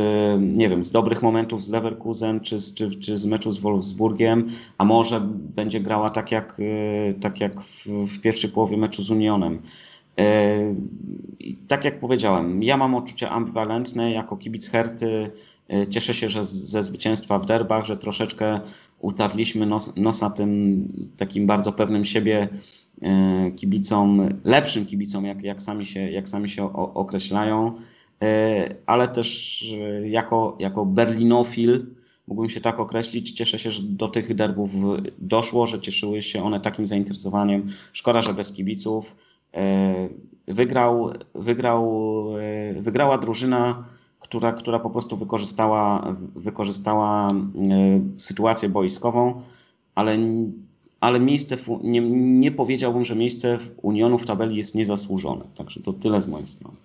[0.56, 4.84] nie wiem, z dobrych momentów z Leverkusen czy, czy, czy z meczu z Wolfsburgiem, a
[4.84, 6.60] może będzie grała tak jak,
[7.08, 9.62] e, tak jak w, w pierwszej połowie meczu z Unionem.
[11.40, 15.30] I tak jak powiedziałem, ja mam odczucia ambiwalentne jako kibic Herty.
[15.90, 18.60] Cieszę się że ze zwycięstwa w derbach, że troszeczkę
[19.00, 22.48] utarliśmy nos, nosa tym takim bardzo pewnym siebie
[23.02, 27.74] E, kibicom, lepszym kibicom, jak, jak, sami, się, jak sami się określają,
[28.22, 31.86] e, ale też e, jako, jako berlinofil,
[32.26, 34.70] mógłbym się tak określić, cieszę się, że do tych derbów
[35.18, 37.68] doszło, że cieszyły się one takim zainteresowaniem.
[37.92, 39.16] Szkoda, że bez kibiców.
[40.48, 42.24] Wygrał, wygrał,
[42.80, 43.84] wygrała drużyna,
[44.28, 47.28] która, która po prostu wykorzystała, wykorzystała
[48.18, 49.42] sytuację boiskową,
[49.94, 50.18] ale,
[51.00, 52.00] ale miejsce, w, nie,
[52.40, 55.44] nie powiedziałbym, że miejsce w Unionu w tabeli jest niezasłużone.
[55.56, 56.76] Także to tyle z mojej strony.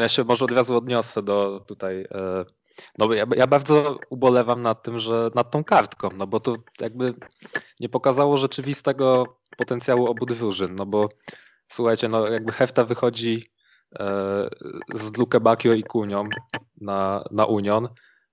[0.00, 2.00] Ja się może od razu odniosę do tutaj.
[2.00, 2.44] E,
[2.98, 7.14] no ja, ja bardzo ubolewam nad tym, że nad tą kartką, no bo to jakby
[7.80, 11.08] nie pokazało rzeczywistego potencjału obu drużyn, no bo
[11.68, 13.55] słuchajcie, no jakby Hefta wychodzi e,
[14.94, 16.24] z Luke Bakio i Kunią
[16.80, 17.88] na, na Union,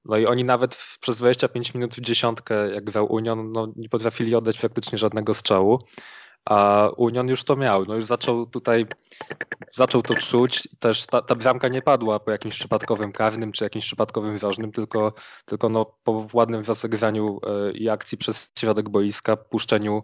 [0.05, 3.89] no i oni nawet w, przez 25 minut w dziesiątkę, jak grał Union, no nie
[3.89, 5.79] potrafili oddać praktycznie żadnego strzału
[6.45, 7.85] a Union już to miał.
[7.85, 8.85] No już zaczął tutaj,
[9.73, 10.67] zaczął to czuć.
[10.79, 15.13] Też ta, ta bramka nie padła po jakimś przypadkowym karnym czy jakimś przypadkowym ważnym, tylko,
[15.45, 20.03] tylko no po ładnym rozegraniu e, i akcji przez środek boiska, puszczeniu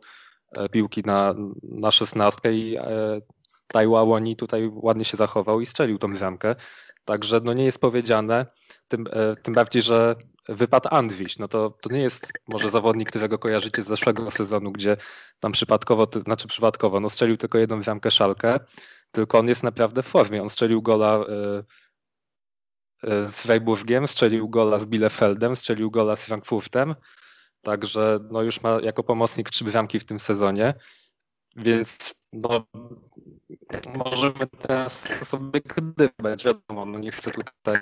[0.51, 2.77] e, piłki na, na szesnastkę i
[3.69, 6.55] e, Taiwa Łoni tutaj ładnie się zachował i strzelił tą bramkę.
[7.05, 8.45] Także no nie jest powiedziane,
[8.87, 9.07] tym,
[9.43, 10.15] tym bardziej, że
[10.49, 14.97] wypadł Andwiś, no to, to nie jest może zawodnik, którego kojarzycie z zeszłego sezonu, gdzie
[15.39, 18.59] tam przypadkowo, znaczy przypadkowo, no strzelił tylko jedną bramkę szalkę,
[19.11, 20.41] tylko on jest naprawdę w formie.
[20.41, 21.63] On strzelił gola y,
[23.09, 26.95] y, z Freiburgiem, strzelił gola z Bielefeldem, strzelił gola z Frankfurtem,
[27.61, 30.73] także no już ma jako pomocnik trzy bramki w tym sezonie,
[31.55, 32.65] więc no,
[33.95, 34.93] możemy teraz
[35.27, 37.79] sobie gdybać, wiadomo, no nie chcę tutaj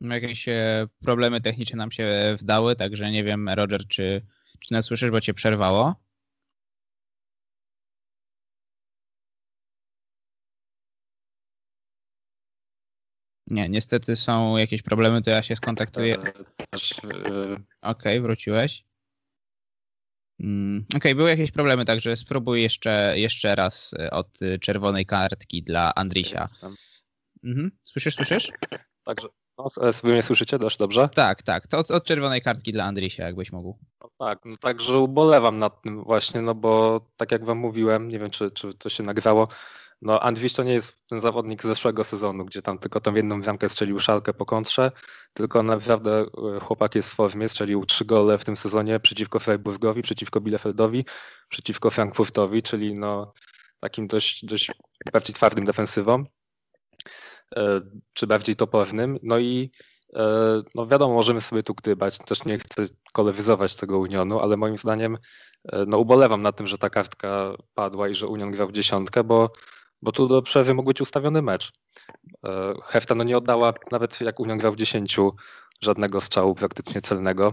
[0.00, 4.26] Jakieś e, problemy techniczne nam się wdały, także nie wiem, Roger, czy,
[4.60, 5.94] czy nas słyszysz, bo cię przerwało?
[13.50, 16.16] Nie, niestety są jakieś problemy, to ja się skontaktuję.
[16.18, 16.32] E, e,
[17.82, 18.84] Okej, okay, wróciłeś.
[20.40, 25.94] Mm, okej, okay, były jakieś problemy, także spróbuj jeszcze, jeszcze raz od czerwonej kartki dla
[25.94, 26.46] Andrisia.
[27.44, 27.70] Mhm.
[27.84, 28.48] Słyszysz, słyszysz?
[29.04, 31.08] Także no, wy mnie słyszycie też dobrze?
[31.14, 31.66] Tak, tak.
[31.66, 33.78] To od, od czerwonej kartki dla Andrisia, jakbyś mógł.
[34.00, 38.18] No tak, no także ubolewam nad tym właśnie, no bo tak jak wam mówiłem, nie
[38.18, 39.48] wiem czy, czy to się nagrało,
[40.02, 43.42] no Andrzej to nie jest ten zawodnik z zeszłego sezonu, gdzie tam tylko tą jedną
[43.42, 44.92] bramkę strzelił szalkę po kontrze,
[45.34, 50.02] tylko naprawdę e, chłopak jest w formie, strzelił trzy gole w tym sezonie przeciwko Freiburgowi,
[50.02, 51.04] przeciwko Bielefeldowi,
[51.48, 53.32] przeciwko Frankfurtowi, czyli no
[53.80, 54.72] takim dość, dość
[55.12, 56.24] bardziej twardym defensywom.
[57.56, 57.80] E,
[58.12, 59.18] czy bardziej topornym.
[59.22, 59.70] No i
[60.16, 62.82] e, no wiadomo, możemy sobie tu gdybać, też nie chcę
[63.12, 65.18] kolewyzować tego Unionu, ale moim zdaniem
[65.86, 69.52] no ubolewam na tym, że ta kartka padła i że Union grał w dziesiątkę, bo,
[70.02, 71.72] bo tu do przerwy mógł być ustawiony mecz.
[72.82, 75.34] Hefta no nie oddała, nawet jak Union grał w dziesięciu,
[75.82, 77.52] żadnego strzału praktycznie celnego.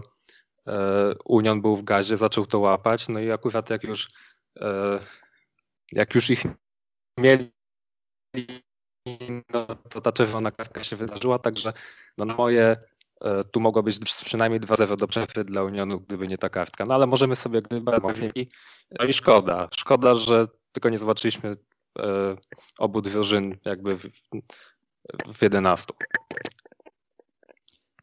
[1.24, 4.08] Union był w gazie, zaczął to łapać, no i akurat jak już
[5.92, 6.44] jak już ich
[7.18, 7.50] mieli
[9.54, 11.72] no, to ta czerwona kartka się wydarzyła, także
[12.18, 12.76] no, na moje
[13.20, 16.84] e, tu mogło być przynajmniej 2-0 do przerwy dla Unionu, gdyby nie ta kartka.
[16.86, 18.02] No ale możemy sobie gdybać.
[19.00, 19.68] No i szkoda.
[19.76, 21.54] Szkoda, że tylko nie zobaczyliśmy e,
[22.78, 24.06] obu drużyn jakby w,
[25.34, 25.94] w 11.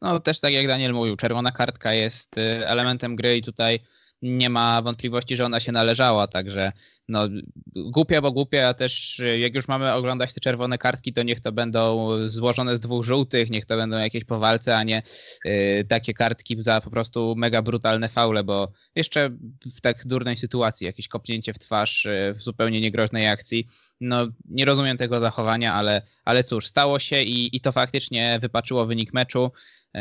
[0.02, 3.80] No też tak jak Daniel mówił, czerwona kartka jest e, elementem gry i tutaj
[4.22, 6.72] nie ma wątpliwości, że ona się należała, także
[7.08, 7.28] no
[7.74, 12.08] głupia, bo głupia, też jak już mamy oglądać te czerwone kartki, to niech to będą
[12.28, 15.02] złożone z dwóch żółtych, niech to będą jakieś powalce, a nie
[15.46, 19.30] y, takie kartki za po prostu mega brutalne faule, bo jeszcze
[19.76, 23.66] w tak durnej sytuacji, jakieś kopnięcie w twarz y, w zupełnie niegroźnej akcji,
[24.00, 28.86] no nie rozumiem tego zachowania, ale, ale cóż, stało się i, i to faktycznie wypaczyło
[28.86, 29.50] wynik meczu.
[29.96, 30.00] Y,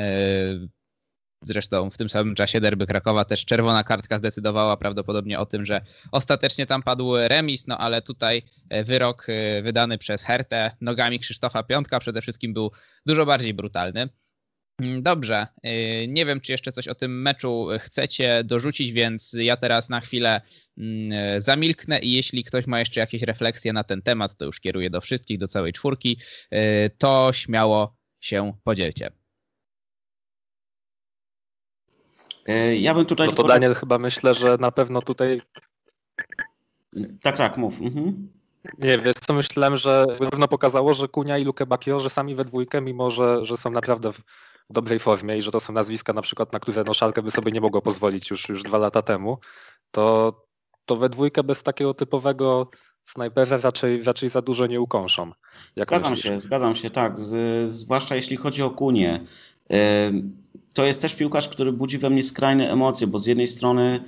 [1.48, 5.82] Zresztą w tym samym czasie derby Krakowa też czerwona kartka zdecydowała prawdopodobnie o tym, że
[6.12, 11.64] ostatecznie tam padł remis, no ale tutaj e, wyrok e, wydany przez Hertę nogami Krzysztofa
[11.64, 12.72] Piątka przede wszystkim był
[13.06, 14.10] dużo bardziej brutalny.
[14.82, 19.58] Mm, dobrze, e, nie wiem, czy jeszcze coś o tym meczu chcecie dorzucić, więc ja
[19.58, 20.42] teraz na chwilę
[20.78, 24.90] mm, zamilknę i jeśli ktoś ma jeszcze jakieś refleksje na ten temat, to już kieruję
[24.90, 26.20] do wszystkich, do całej czwórki,
[26.98, 29.25] to śmiało się podzielcie.
[32.80, 33.28] Ja bym tutaj.
[33.28, 35.42] No to Daniel chyba myślę, że na pewno tutaj.
[37.22, 37.82] Tak, tak, mów.
[37.82, 38.30] Mhm.
[38.80, 42.36] Nie, wiesz co, myślałem, że na pewno pokazało, że Kunia i Luke Bakio, że sami
[42.36, 44.22] we dwójkę, mimo że, że są naprawdę w
[44.70, 47.52] dobrej formie i że to są nazwiska na przykład, na które no Szalkę by sobie
[47.52, 49.38] nie mogło pozwolić już, już dwa lata temu,
[49.92, 50.34] to,
[50.86, 52.70] to we dwójkę bez takiego typowego
[53.06, 55.32] snajpera raczej, raczej za dużo nie ukąszą.
[55.78, 56.34] zgadzam myślisz?
[56.34, 57.20] się, zgadzam się, tak.
[57.20, 59.26] Z, zwłaszcza jeśli chodzi o Kunię.
[59.72, 60.45] Y
[60.76, 64.00] to jest też piłkarz, który budzi we mnie skrajne emocje, bo z jednej strony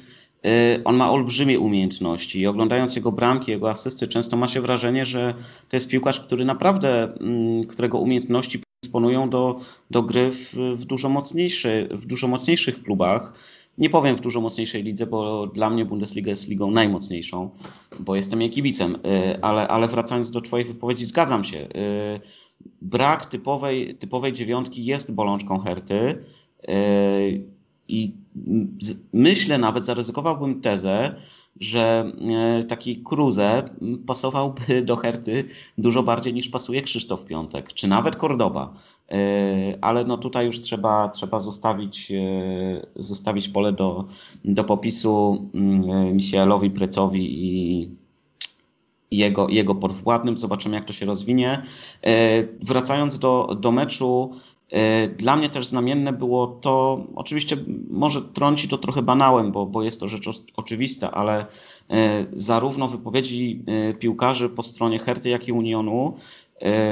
[0.86, 5.34] on ma olbrzymie umiejętności i oglądając jego bramki, jego asysty, często ma się wrażenie, że
[5.70, 9.60] to jest piłkarz, który naprawdę, mm, którego umiejętności dysponują do,
[9.92, 13.34] do gry w, w, dużo mocniejszy, w dużo mocniejszych klubach.
[13.78, 17.50] Nie powiem w dużo mocniejszej lidze, bo dla mnie Bundesliga jest ligą najmocniejszą,
[18.00, 21.58] bo jestem jej kibicem, y, ale, ale wracając do Twojej wypowiedzi, zgadzam się.
[21.58, 21.68] Y,
[22.82, 26.47] brak typowej, typowej dziewiątki jest bolączką Herty y,
[27.88, 28.14] i
[29.14, 31.16] myślę nawet, zaryzykowałbym tezę,
[31.60, 32.12] że
[32.60, 33.64] e, taki Cruze
[34.08, 35.44] pasowałby do Herty
[35.78, 38.74] dużo bardziej niż pasuje Krzysztof Piątek, czy nawet Kordoba.
[39.12, 39.18] E,
[39.82, 42.12] ale no tutaj już trzeba, trzeba zostawić,
[42.96, 44.06] zostawić pole do,
[44.46, 45.46] do popisu
[46.14, 47.90] Michielowi Precowi i
[49.12, 50.38] jego, jego podwładnym.
[50.38, 51.62] Zobaczymy, jak to się rozwinie.
[52.62, 54.32] Wracając do, do meczu,
[55.18, 57.58] dla mnie też znamienne było to, oczywiście
[57.90, 61.46] może trąci to trochę banałem, bo, bo jest to rzecz oczywista, ale
[61.90, 66.14] e, zarówno wypowiedzi e, piłkarzy po stronie Herty, jak i Unionu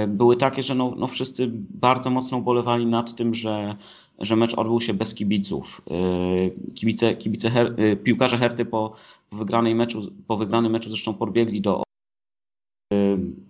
[0.08, 3.76] były takie, że no, no wszyscy bardzo mocno ubolewali nad tym, że,
[4.20, 5.82] że mecz odbył się bez kibiców.
[6.76, 8.92] Kibice, kibice Her, piłkarze Herty po,
[9.30, 11.84] po, wygranej meczu, po wygranym meczu zresztą podbiegli do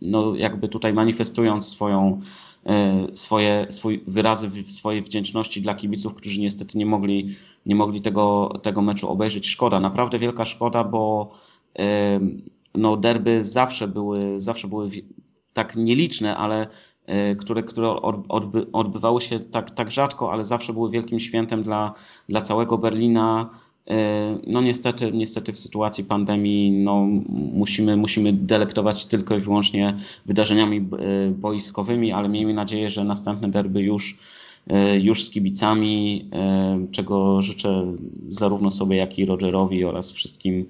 [0.02, 2.22] no jakby tutaj manifestując swoją
[2.55, 2.55] E,
[3.14, 8.82] swoje swój, wyrazy swojej wdzięczności dla kibiców, którzy niestety nie mogli, nie mogli tego, tego
[8.82, 9.48] meczu obejrzeć.
[9.48, 11.30] Szkoda, naprawdę wielka szkoda, bo
[11.80, 12.20] e,
[12.76, 14.90] no, derby zawsze były, zawsze były
[15.54, 16.68] tak nieliczne, ale
[17.06, 21.94] e, które, które odby, odbywały się tak, tak rzadko, ale zawsze były wielkim świętem dla,
[22.30, 23.50] dla całego Berlina.
[23.90, 27.08] E, no niestety, niestety w sytuacji pandemii no,
[27.54, 30.82] musimy, musimy delektować tylko i wyłącznie wydarzeniami e,
[31.30, 34.18] boiskowymi, ale miejmy nadzieję, że następne derby już,
[34.68, 36.30] e, już z kibicami,
[36.92, 37.94] czego życzę
[38.30, 40.66] zarówno sobie, jak i Rogerowi oraz wszystkim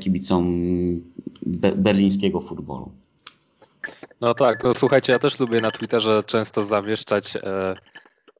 [0.00, 0.62] kibicom
[1.76, 2.90] berlińskiego futbolu.
[4.20, 7.34] No tak, no słuchajcie, ja też lubię na Twitterze często zamieszczać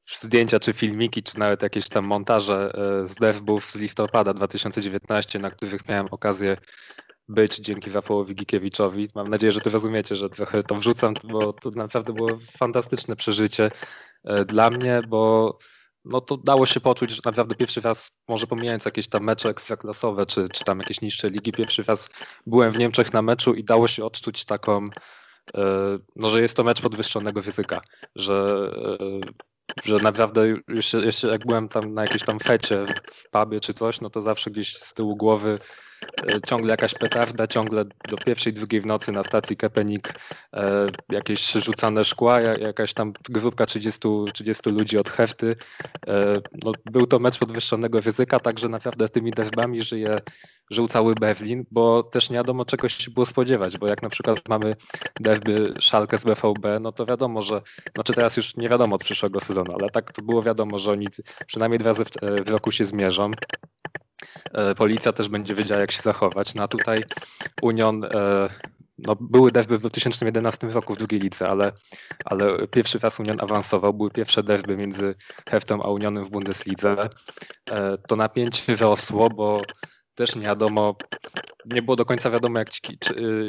[0.07, 5.51] zdjęcia, czy filmiki, czy nawet jakieś tam montaże e, z devbów z listopada 2019, na
[5.51, 6.57] których miałem okazję
[7.27, 9.07] być dzięki Rafałowi Gikiewiczowi.
[9.15, 13.71] Mam nadzieję, że to rozumiecie, że trochę to wrzucam, bo to naprawdę było fantastyczne przeżycie
[14.23, 15.57] e, dla mnie, bo
[16.05, 20.25] no to dało się poczuć, że naprawdę pierwszy raz, może pomijając jakieś tam mecze ekstraklasowe,
[20.25, 22.09] czy, czy tam jakieś niższe ligi, pierwszy raz
[22.45, 24.89] byłem w Niemczech na meczu i dało się odczuć taką,
[25.55, 25.61] e,
[26.15, 27.81] no, że jest to mecz podwyższonego ryzyka,
[28.15, 28.69] że
[29.85, 34.01] że naprawdę jeszcze, jeszcze jak byłem tam na jakiejś tam fecie w pubie czy coś,
[34.01, 35.59] no to zawsze gdzieś z tyłu głowy
[36.45, 40.13] ciągle jakaś petarda, ciągle do pierwszej, drugiej w nocy na stacji Kepenik
[40.53, 43.99] e, jakieś rzucane szkła, jakaś tam grupka 30,
[44.33, 45.55] 30 ludzi od hefty.
[46.07, 50.19] E, no, był to mecz podwyższonego ryzyka, także naprawdę tymi derbami żyje,
[50.71, 54.39] żył cały Berlin, bo też nie wiadomo czego się było spodziewać, bo jak na przykład
[54.49, 54.75] mamy
[55.19, 57.61] derby Szalkę z BVB, no to wiadomo, że,
[57.95, 61.07] znaczy teraz już nie wiadomo od przyszłego sezonu, ale tak to było wiadomo, że oni
[61.47, 62.09] przynajmniej dwa razy w,
[62.45, 63.31] w roku się zmierzą.
[64.53, 66.55] E, policja też będzie wiedziała, jak się zachować.
[66.55, 67.03] No a tutaj
[67.61, 68.49] Union, e,
[68.97, 71.71] no były derby w 2011 roku w drugiej lidze, ale,
[72.25, 75.15] ale pierwszy raz Union awansował, były pierwsze derby między
[75.49, 77.09] Heftą a Unionem w Bundeslidze.
[77.71, 79.61] E, to napięcie rosło, bo
[80.15, 80.95] też nie wiadomo,
[81.65, 82.97] nie było do końca wiadomo, jak ci,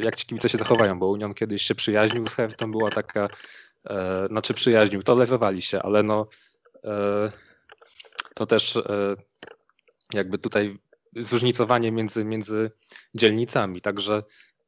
[0.03, 3.27] jak ci kibice się zachowają, bo Union kiedyś się przyjaźnił z Heftą, była taka,
[4.29, 6.27] znaczy przyjaźnił, tolerowali się, ale no
[8.35, 8.79] to też
[10.13, 10.77] jakby tutaj
[11.15, 12.71] zróżnicowanie między, między
[13.15, 13.81] dzielnicami.
[13.81, 14.23] Także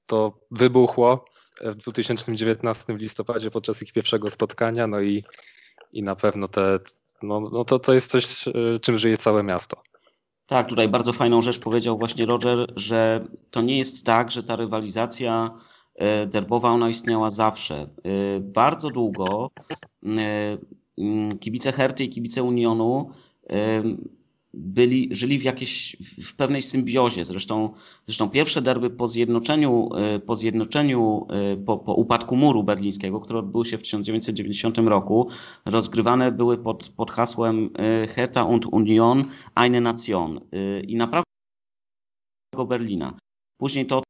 [0.05, 1.25] to wybuchło
[1.61, 5.23] w 2019 w listopadzie podczas ich pierwszego spotkania, no i,
[5.93, 6.79] i na pewno te,
[7.23, 9.81] no, no to, to jest coś, e, czym żyje całe miasto.
[10.45, 14.55] Tak, tutaj bardzo fajną rzecz powiedział właśnie Roger, że to nie jest tak, że ta
[14.55, 15.51] rywalizacja
[15.95, 17.75] e, derbowa ona istniała zawsze.
[17.75, 17.87] E,
[18.39, 19.51] bardzo długo
[21.39, 23.11] kibice Herty i kibice Unionu
[24.53, 27.25] byli, żyli w jakiejś, w pewnej symbiozie.
[27.25, 27.73] Zresztą,
[28.05, 33.39] zresztą pierwsze derby po zjednoczeniu, e, po, zjednoczeniu e, po, po upadku muru berlińskiego, który
[33.39, 35.29] odbył się w 1990 roku,
[35.65, 40.39] rozgrywane były pod, pod hasłem e, Hertha und Union, eine Nation.
[40.87, 41.27] I naprawdę
[42.67, 43.17] Berlina.
[43.57, 44.03] Później to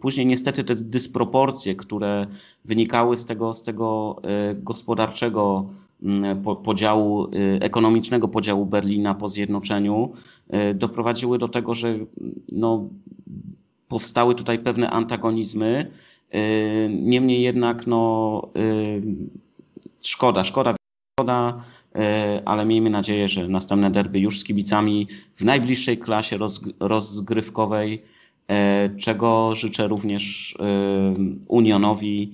[0.00, 2.26] Później niestety te dysproporcje, które
[2.64, 4.16] wynikały z tego, z tego
[4.54, 5.66] gospodarczego
[6.02, 10.12] Mm, podziału, y, ekonomicznego podziału Berlina po zjednoczeniu
[10.70, 11.98] y, doprowadziły do tego, że
[12.52, 12.88] no,
[13.88, 15.90] powstały tutaj pewne antagonizmy.
[16.88, 18.42] Niemniej jednak no,
[20.00, 20.74] szkoda, szkoda
[21.20, 21.56] szkoda,
[22.44, 26.38] ale miejmy nadzieję, że następne derby już z kibicami w najbliższej klasie
[26.80, 28.02] rozgrywkowej,
[28.98, 30.56] czego życzę również
[31.48, 32.32] Unionowi.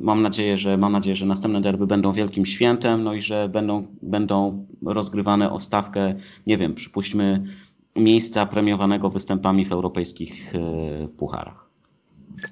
[0.00, 3.86] Mam nadzieję, że mam nadzieję, że następne derby będą wielkim świętem, no i że będą,
[4.02, 6.14] będą rozgrywane o stawkę,
[6.46, 7.42] nie wiem, przypuśćmy
[7.96, 10.52] miejsca premiowanego występami w europejskich
[11.18, 11.67] pucharach.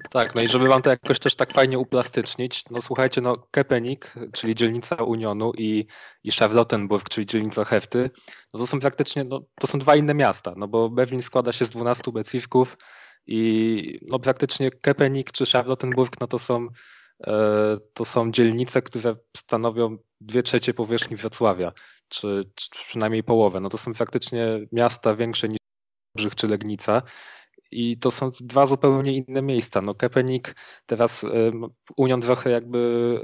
[0.09, 4.13] Tak, no i żeby wam to jakoś też tak fajnie uplastycznić, no słuchajcie, no Kepenik,
[4.33, 5.85] czyli dzielnica Unionu i,
[6.23, 8.09] i Charlottenburg, czyli dzielnica Hefty,
[8.53, 11.65] no to są praktycznie, no to są dwa inne miasta, no bo Berlin składa się
[11.65, 12.77] z 12 becywków
[13.27, 16.67] i no praktycznie Kepenik czy Charlottenburg, no to są,
[17.27, 21.71] e, to są dzielnice, które stanowią dwie trzecie powierzchni Wrocławia,
[22.09, 25.57] czy, czy przynajmniej połowę, no to są faktycznie miasta większe niż
[26.15, 27.01] Brzych czy Legnica
[27.71, 29.81] i to są dwa zupełnie inne miejsca.
[29.81, 30.55] No Kepenik
[30.85, 31.25] teraz
[31.97, 33.19] Union trochę jakby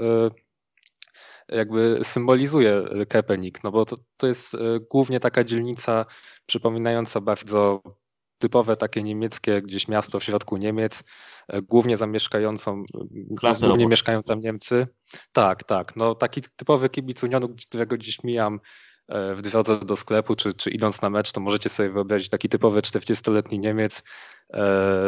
[1.50, 4.58] e, jakby symbolizuje Kepenik, no bo to, to jest e,
[4.90, 6.06] głównie taka dzielnica
[6.46, 7.82] przypominająca bardzo
[8.38, 11.04] typowe takie niemieckie gdzieś miasto w środku Niemiec,
[11.62, 12.84] głównie zamieszkającą,
[13.38, 14.86] Klasę głównie mieszkają tam Niemcy.
[15.32, 18.60] Tak, tak, no taki typowy kibic Unionu, którego gdzieś mijam
[19.08, 22.80] w drodze do sklepu, czy, czy idąc na mecz, to możecie sobie wyobrazić taki typowy
[22.80, 24.02] 40-letni Niemiec e,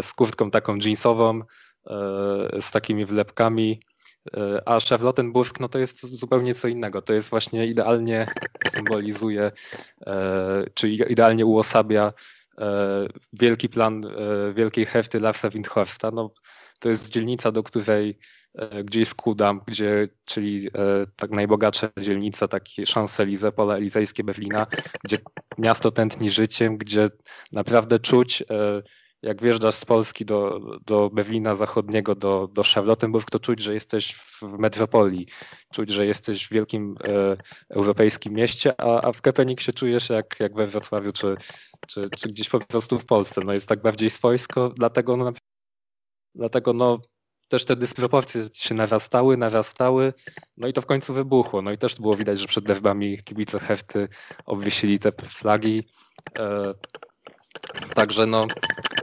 [0.03, 1.43] z kurtką taką jeansową, e,
[2.61, 3.81] z takimi wlepkami,
[4.37, 7.03] e, a Charlottenburg no to jest zupełnie co innego.
[7.03, 8.27] To jest właśnie idealnie
[8.71, 9.53] symbolizuje,
[10.75, 12.13] czy idealnie uosabia
[13.33, 14.03] wielki plan
[14.55, 16.11] wielkiej hefty Larsa Windhorsta.
[16.11, 16.31] No,
[16.81, 18.46] to jest dzielnica, do której E,
[18.85, 20.71] gdzie jest Kudam, gdzie, czyli e,
[21.17, 24.67] tak najbogatsza dzielnica, taki Champs-Élysées, pola elizejskie Berlina,
[25.05, 25.17] gdzie
[25.59, 27.09] miasto tętni życiem, gdzie
[27.53, 28.83] naprawdę czuć, e,
[29.23, 34.15] jak wjeżdżasz z Polski do, do Berlina Zachodniego, do, do Charlottenburg, to czuć, że jesteś
[34.15, 35.27] w metropolii,
[35.73, 37.37] czuć, że jesteś w wielkim e,
[37.71, 41.37] europejskim mieście, a, a w Kepenik się czujesz jak, jak we Wrocławiu, czy,
[41.87, 43.41] czy, czy gdzieś po prostu w Polsce.
[43.45, 45.33] No jest tak bardziej swojsko, dlatego no,
[46.35, 46.99] dlatego no
[47.49, 50.13] też te dysproporcje się narastały, narastały,
[50.57, 51.63] no i to w końcu wybuchło.
[51.63, 54.09] No i też było widać, że przed derbami kibice Hefty
[54.47, 55.85] obwiesili te flagi.
[56.39, 56.75] E,
[57.95, 58.47] także no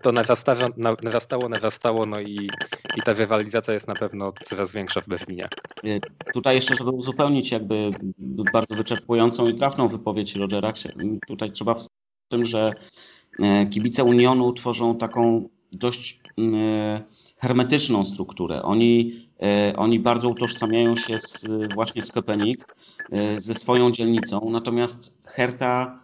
[0.02, 0.60] to narastało,
[1.04, 2.50] narastało, narastało, no i,
[2.96, 5.48] i ta rywalizacja jest na pewno coraz większa w Berlinie.
[5.84, 6.00] E,
[6.34, 7.92] tutaj jeszcze, żeby uzupełnić jakby
[8.54, 10.74] bardzo wyczerpującą i trafną wypowiedź Rogera,
[11.28, 12.74] tutaj trzeba wspomnieć o tym, że
[13.40, 16.22] e, kibice Unionu tworzą taką dość
[17.44, 18.64] hermetyczną strukturę.
[18.64, 22.66] Oni, e, oni bardzo utożsamiają się z, właśnie z Köpenick,
[23.12, 26.00] e, ze swoją dzielnicą, natomiast Herta,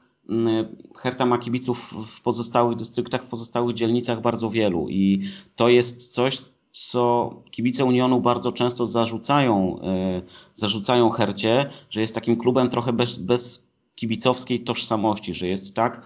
[0.96, 5.22] Herta ma kibiców w pozostałych dystryktach, w pozostałych dzielnicach bardzo wielu i
[5.56, 10.22] to jest coś, co kibice Unionu bardzo często zarzucają, e,
[10.54, 16.02] zarzucają Hercie, że jest takim klubem trochę bez, bez kibicowskiej tożsamości, że jest tak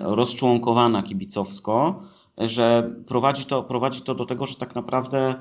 [0.00, 2.02] rozczłonkowana kibicowsko,
[2.38, 5.34] że prowadzi to, prowadzi to do tego, że tak naprawdę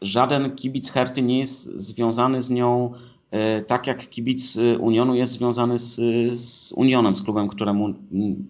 [0.00, 2.92] żaden kibic Herty nie jest związany z nią
[3.30, 5.94] e, tak jak kibic Unionu jest związany z,
[6.38, 7.94] z Unionem, z klubem, któremu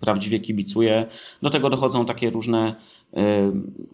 [0.00, 1.06] prawdziwie kibicuje.
[1.42, 2.74] Do tego dochodzą takie różne,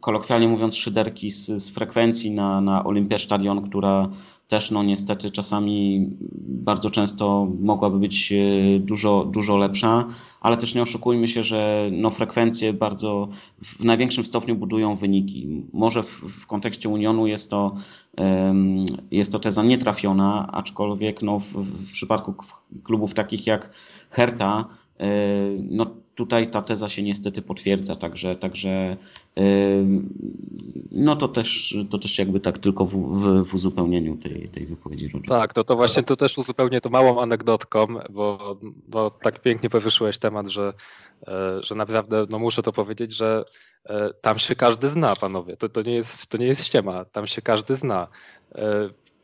[0.01, 4.09] kolokwialnie mówiąc, szyderki z, z frekwencji na, na Olympia Stadion, która
[4.49, 6.07] też no niestety czasami
[6.49, 10.05] bardzo często mogłaby być e, dużo, dużo lepsza,
[10.41, 13.29] ale też nie oszukujmy się, że no frekwencje bardzo
[13.63, 15.63] w największym stopniu budują wyniki.
[15.73, 16.09] Może w,
[16.43, 17.75] w kontekście Unionu jest to,
[19.11, 22.35] jest to teza nietrafiona, aczkolwiek no w, w przypadku
[22.85, 23.71] klubów takich jak
[24.11, 24.65] Herta,
[25.71, 28.97] no tutaj ta teza się niestety potwierdza, także, także
[30.91, 35.11] no to też, to też jakby tak tylko w, w, w uzupełnieniu tej, tej wypowiedzi.
[35.29, 38.57] Tak, to, to właśnie to też uzupełnię to małą anegdotką, bo,
[38.89, 40.73] bo tak pięknie powyszyłeś temat, że,
[41.27, 43.45] e, że naprawdę no muszę to powiedzieć, że
[43.85, 45.57] e, tam się każdy zna, panowie.
[45.57, 48.09] To, to, nie, jest, to nie jest ściema, tam się każdy zna.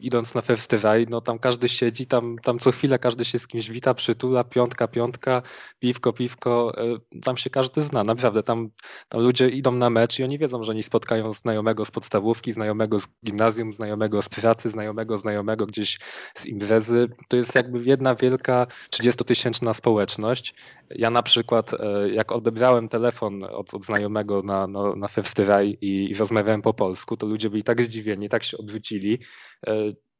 [0.00, 3.70] Idąc na festiwal, no tam każdy siedzi, tam, tam co chwilę każdy się z kimś
[3.70, 5.42] wita, przytula, piątka, piątka,
[5.78, 8.68] piwko, piwko, e, tam się każdy zna, naprawdę, tam,
[9.08, 13.00] tam ludzie idą na mecz i oni wiedzą, że oni spotkają znajomego z podstawówki, znajomego
[13.00, 15.98] z gimnazjum, znajomego z pracy, znajomego, znajomego gdzieś
[16.34, 20.54] z imprezy, to jest jakby jedna wielka 30-tysięczna społeczność.
[20.90, 26.10] Ja na przykład, e, jak odebrałem telefon od, od znajomego na, na, na festiwal i,
[26.10, 29.18] i rozmawiałem po polsku, to ludzie byli tak zdziwieni, tak się odwrócili,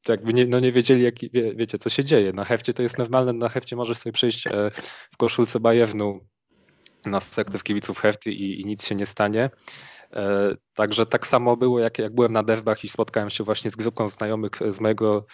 [0.09, 2.33] jakby nie, no nie wiedzieli, jak, wie, wiecie, co się dzieje.
[2.33, 4.71] Na hefcie to jest normalne, na hefcie możesz sobie przejść e,
[5.11, 6.21] w koszulce Bajewnu
[7.07, 9.51] na sektor kibiców hefty i, i, nic się nie stanie.
[10.13, 13.77] E, także tak samo było, jak, jak byłem na derbach i spotkałem się właśnie z
[13.77, 15.27] grupką znajomych z mojego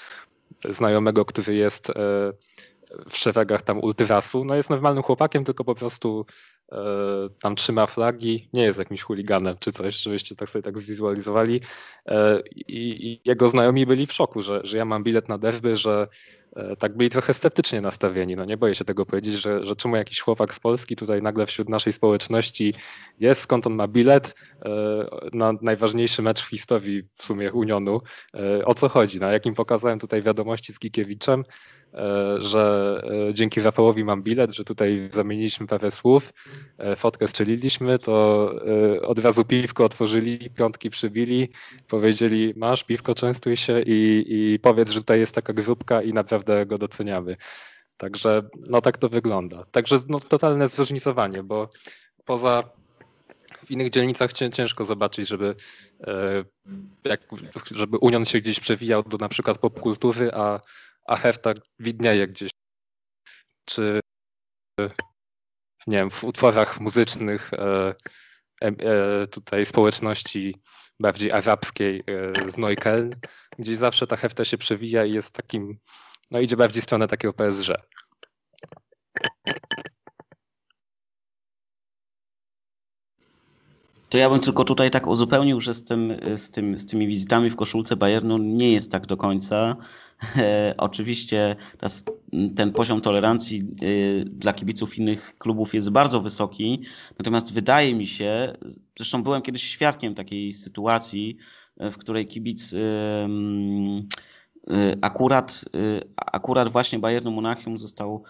[0.68, 1.92] znajomego, który jest
[3.10, 4.44] w szeregach tam ultrasu.
[4.44, 6.26] No jest normalnym chłopakiem, tylko po prostu
[7.40, 11.60] tam trzyma flagi, nie jest jakimś chuliganem czy coś, żebyście tak sobie tak zwizualizowali.
[12.56, 16.08] I, i jego znajomi byli w szoku, że, że ja mam bilet na derby, że
[16.56, 18.36] E, tak byli trochę sceptycznie nastawieni.
[18.36, 21.46] No nie boję się tego powiedzieć, że, że czemu jakiś chłopak z Polski tutaj nagle
[21.46, 22.74] wśród naszej społeczności
[23.20, 24.70] jest, skąd on ma bilet e,
[25.32, 28.00] na najważniejszy mecz w historii w sumie Unionu.
[28.34, 29.20] E, o co chodzi?
[29.20, 31.79] Na jakim pokazałem tutaj wiadomości z Gikiewiczem, E,
[32.38, 36.32] że e, dzięki Rafałowi mam bilet, że tutaj zamieniliśmy parę słów,
[36.78, 38.50] e, fotkę strzeliliśmy, to
[39.02, 41.48] od razu piwko otworzyli, piątki przybili,
[41.88, 46.66] powiedzieli masz piwko, częstuj się i, i powiedz, że tutaj jest taka grupka i naprawdę
[46.66, 47.36] go doceniamy.
[47.96, 49.64] Także no tak to wygląda.
[49.70, 51.68] Także no, totalne zróżnicowanie, bo
[52.24, 52.62] poza
[53.66, 55.54] w innych dzielnicach ciężko zobaczyć, żeby,
[57.70, 60.60] żeby Union się gdzieś przewijał do na przykład popkultury, a
[61.10, 62.50] a hefta widnieje gdzieś.
[63.64, 64.00] Czy
[65.86, 67.94] nie wiem, w utworach muzycznych e,
[68.62, 70.56] e, tutaj społeczności
[71.00, 73.10] bardziej arabskiej e, z Neukölln,
[73.58, 75.78] gdzieś zawsze ta hefta się przewija i jest takim,
[76.30, 77.70] no idzie bardziej w stronę takiego PSG.
[84.10, 87.50] To ja bym tylko tutaj tak uzupełnił, że z, tym, z, tym, z tymi wizytami
[87.50, 89.76] w koszulce Bayernu nie jest tak do końca.
[90.36, 91.86] E, oczywiście ta,
[92.56, 96.82] ten poziom tolerancji y, dla kibiców innych klubów jest bardzo wysoki,
[97.18, 98.52] natomiast wydaje mi się,
[98.98, 101.36] zresztą byłem kiedyś świadkiem takiej sytuacji,
[101.76, 102.74] w której kibic
[104.68, 105.64] Y, akurat,
[106.16, 108.22] akurat właśnie Bayernu Monachium został,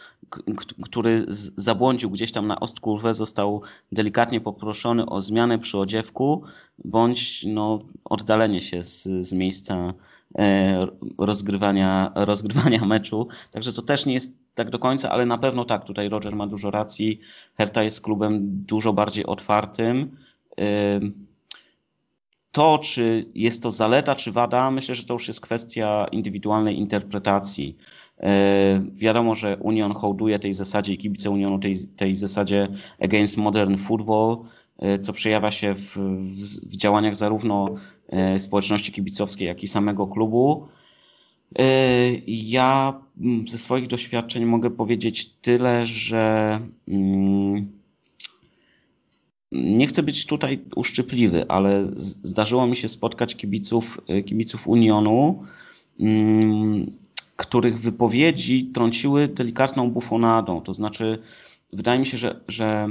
[0.85, 1.27] który
[1.57, 3.63] zabłądził gdzieś tam na Ostkurwę, został
[3.93, 6.43] delikatnie poproszony o zmianę przy odziewku,
[6.85, 9.95] bądź no, oddalenie się z, z miejsca
[10.39, 10.87] e,
[11.19, 13.29] rozgrywania, rozgrywania meczu.
[13.51, 16.47] Także to też nie jest tak do końca, ale na pewno tak, tutaj Roger ma
[16.47, 17.21] dużo racji.
[17.55, 20.17] Hertha jest klubem dużo bardziej otwartym.
[22.53, 27.77] To, czy jest to zaleta, czy wada, myślę, że to już jest kwestia indywidualnej interpretacji.
[28.23, 32.69] E, wiadomo, że Union hołduje tej zasadzie i kibice Unionu tej, tej zasadzie
[33.01, 34.39] against modern football,
[34.79, 37.75] e, co przejawia się w, w, w działaniach zarówno
[38.09, 40.67] e, społeczności kibicowskiej, jak i samego klubu.
[42.27, 43.01] Ja
[43.49, 46.61] ze swoich doświadczeń mogę powiedzieć tyle, że.
[46.89, 47.81] Mm,
[49.53, 55.43] nie chcę być tutaj uszczypliwy, ale zdarzyło mi się spotkać kibiców, kibiców Unionu,
[56.01, 56.93] mm,
[57.41, 60.61] których wypowiedzi trąciły delikatną bufonadą.
[60.61, 61.19] To znaczy,
[61.73, 62.89] wydaje mi się, że, że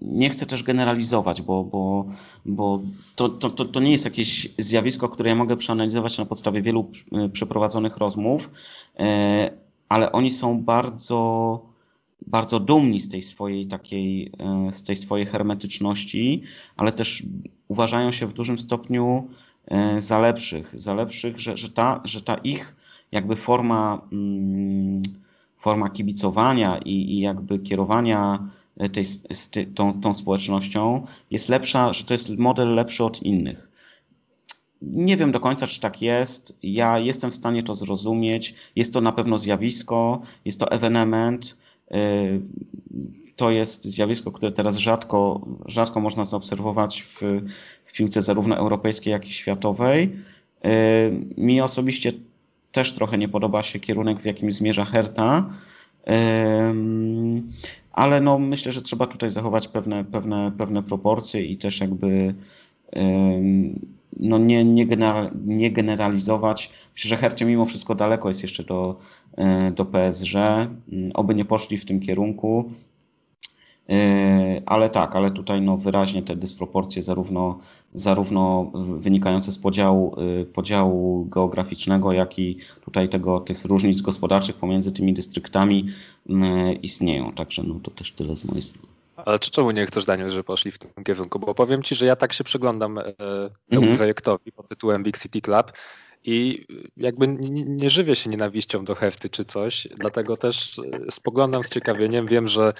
[0.00, 2.06] nie chcę też generalizować, bo, bo,
[2.46, 2.82] bo
[3.16, 6.90] to, to, to nie jest jakieś zjawisko, które ja mogę przeanalizować na podstawie wielu
[7.26, 8.50] y, przeprowadzonych rozmów,
[9.00, 9.02] y,
[9.88, 11.60] ale oni są bardzo
[12.26, 16.42] bardzo dumni z tej swojej takiej, e, z tej swojej hermetyczności,
[16.76, 17.22] ale też
[17.68, 19.28] uważają się w dużym stopniu
[19.66, 22.76] e, za lepszych, za lepszych, że, że, ta, że ta ich
[23.12, 25.02] jakby forma, mm,
[25.58, 28.48] forma kibicowania i, i jakby kierowania
[28.92, 29.04] tej,
[29.74, 33.68] tą, tą społecznością jest lepsza, że to jest model lepszy od innych.
[34.82, 36.58] Nie wiem do końca, czy tak jest.
[36.62, 38.54] Ja jestem w stanie to zrozumieć.
[38.76, 41.56] Jest to na pewno zjawisko, jest to ewenement.
[41.94, 42.42] Y,
[43.36, 47.20] to jest zjawisko, które teraz rzadko, rzadko można zaobserwować w,
[47.84, 50.16] w piłce zarówno europejskiej, jak i światowej.
[50.66, 52.12] Y, mi osobiście
[52.72, 55.50] też trochę nie podoba się kierunek, w jakim zmierza Herta,
[57.92, 62.34] ale no myślę, że trzeba tutaj zachować pewne, pewne, pewne proporcje i też jakby
[64.16, 64.86] no nie, nie,
[65.44, 66.70] nie generalizować.
[66.94, 68.98] Myślę, że Hercie mimo wszystko daleko jest jeszcze do,
[69.36, 70.34] e, do PSG.
[70.34, 72.70] Mm, oby nie poszli w tym kierunku.
[73.90, 77.58] E, ale tak, ale tutaj no wyraźnie te dysproporcje zarówno,
[77.94, 84.92] zarówno wynikające z podziału, e, podziału geograficznego, jak i tutaj tego, tych różnic gospodarczych pomiędzy
[84.92, 85.88] tymi dystryktami
[86.28, 87.32] mm, istnieją.
[87.32, 88.88] Także no to też tyle z mojej strony.
[89.16, 91.38] Ale czy czemu nie chcesz, Daniel, żeby poszli w tym kierunku?
[91.38, 93.04] Bo powiem ci, że ja tak się przyglądam e,
[93.70, 93.96] temu mhm.
[93.96, 95.72] projektowi pod tytułem Big City Club
[96.24, 96.66] i
[96.96, 102.26] jakby nie, żywię się nienawiścią do hefty czy coś, dlatego też e, spoglądam z ciekawieniem.
[102.26, 102.72] Wiem, że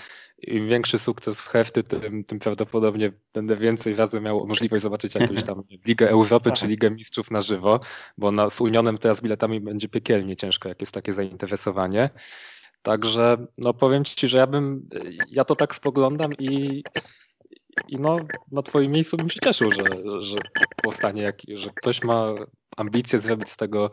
[0.43, 5.45] im większy sukces w hefty, tym, tym prawdopodobnie będę więcej razy miał możliwość zobaczyć jakąś
[5.45, 6.71] tam Ligę Europy czy tak.
[6.71, 7.81] Ligę Mistrzów na żywo,
[8.19, 12.11] bo na, z Unionem teraz biletami będzie piekielnie ciężko, jak jest takie zainteresowanie.
[12.83, 14.89] Także no powiem ci, że ja bym,
[15.31, 16.83] ja to tak spoglądam i,
[17.89, 18.17] i no
[18.53, 19.85] na twoim miejscu bym się cieszył, że,
[20.23, 20.39] że
[20.83, 22.35] powstanie, jak, że ktoś ma
[22.77, 23.91] ambicje zrobić z tego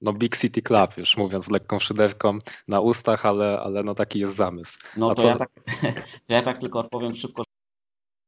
[0.00, 4.34] no Big City Club, już mówiąc lekką szyderką na ustach, ale, ale no taki jest
[4.34, 4.78] zamysł.
[4.96, 5.28] No to, co...
[5.28, 5.50] ja tak,
[6.28, 7.42] ja tak tylko odpowiem szybko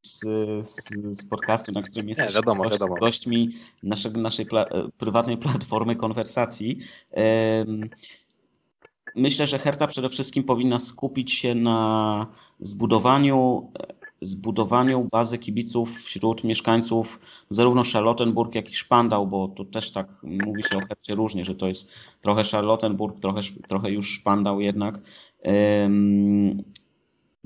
[0.07, 0.21] z,
[0.67, 0.89] z,
[1.21, 2.95] z podcastu, na którym jesteś Nie, wiadomo, wiadomo.
[2.95, 3.51] gośćmi
[3.83, 4.67] naszego, naszej pla
[4.99, 6.79] prywatnej platformy konwersacji.
[9.15, 12.27] Myślę, że Herta przede wszystkim powinna skupić się na
[12.61, 13.73] zbudowaniu
[14.21, 20.63] zbudowaniu bazy kibiców wśród mieszkańców zarówno Charlottenburg, jak i Szpandał, bo tu też tak mówi
[20.63, 21.89] się o Hercie różnie, że to jest
[22.21, 25.01] trochę Charlottenburg, trochę, trochę już Szpandał jednak.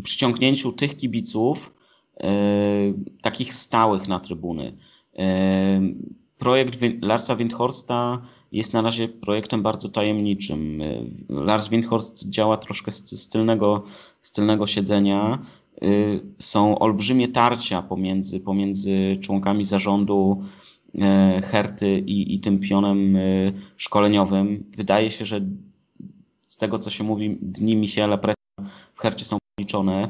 [0.03, 1.75] Przyciągnięciu tych kibiców,
[2.15, 4.77] um, takich stałych na trybuny.
[5.13, 10.83] Um, projekt Larsa Windhorsta jest na razie projektem bardzo tajemniczym.
[11.29, 13.85] Lars Windhorst działa troszkę z tylnego,
[14.23, 15.39] z tylnego siedzenia.
[15.85, 20.43] Y, są olbrzymie tarcia pomiędzy, pomiędzy członkami zarządu
[20.95, 20.99] y,
[21.43, 24.65] Herty i, i tym pionem y, szkoleniowym.
[24.77, 25.41] Wydaje się, że
[26.47, 28.43] z tego, co się mówi, dni Michaela Preta
[28.95, 30.09] w Hercie są policzone.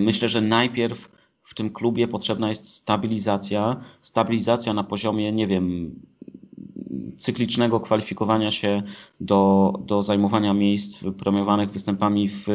[0.00, 1.10] Myślę, że najpierw
[1.42, 3.76] w tym klubie potrzebna jest stabilizacja.
[4.00, 5.94] Stabilizacja na poziomie, nie wiem,
[7.18, 8.82] cyklicznego kwalifikowania się
[9.20, 12.46] do, do zajmowania miejsc premiowanych występami w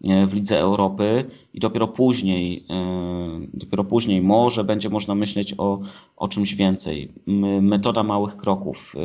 [0.00, 1.24] w Lidze Europy
[1.54, 5.78] i dopiero później, e, dopiero później może będzie można myśleć o,
[6.16, 7.12] o czymś więcej.
[7.62, 8.94] Metoda małych kroków.
[8.96, 9.00] E,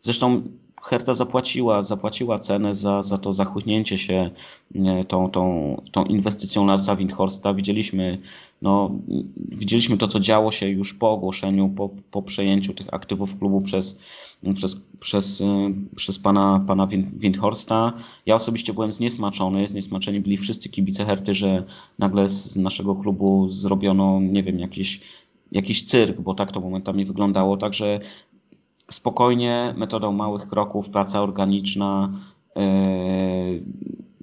[0.00, 0.42] zresztą
[0.82, 4.30] Herta zapłaciła, zapłaciła cenę za, za to zachłyśnięcie się
[5.08, 7.54] tą, tą, tą inwestycją Larsa Windhorsta.
[7.54, 8.18] Widzieliśmy,
[8.62, 8.90] no,
[9.36, 13.98] widzieliśmy to, co działo się już po ogłoszeniu, po, po przejęciu tych aktywów klubu przez,
[14.54, 15.44] przez, przez, y,
[15.96, 17.92] przez pana, pana Windhorsta.
[18.26, 19.68] Ja osobiście byłem zniesmaczony.
[19.68, 21.64] Zniesmaczeni byli wszyscy kibice Herty, że
[21.98, 25.00] nagle z naszego klubu zrobiono, nie wiem, jakiś,
[25.52, 27.56] jakiś cyrk, bo tak to momentami wyglądało.
[27.56, 28.00] Także
[28.92, 32.12] spokojnie, metodą małych kroków, praca organiczna.
[32.58, 33.62] Y,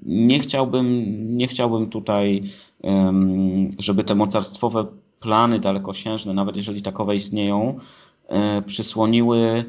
[0.06, 2.44] nie chciałbym, nie chciałbym tutaj,
[3.80, 4.86] żeby te mocarstwowe
[5.20, 7.80] plany dalekosiężne, nawet jeżeli takowe istnieją,
[8.58, 9.66] y, przysłoniły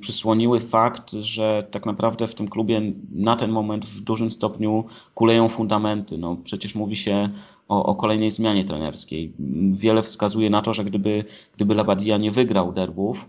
[0.00, 4.84] przysłoniły fakt, że tak naprawdę w tym klubie na ten moment w dużym stopniu
[5.14, 6.18] kuleją fundamenty.
[6.18, 7.28] No, przecież mówi się
[7.68, 9.32] o, o kolejnej zmianie trenerskiej.
[9.70, 11.24] Wiele wskazuje na to, że gdyby,
[11.56, 13.28] gdyby Labadia nie wygrał derbów,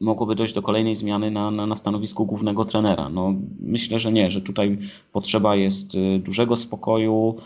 [0.00, 3.08] mogłoby dojść do kolejnej zmiany na, na, na stanowisku głównego trenera.
[3.08, 4.78] No, myślę, że nie, że tutaj
[5.12, 7.36] potrzeba jest y, dużego spokoju.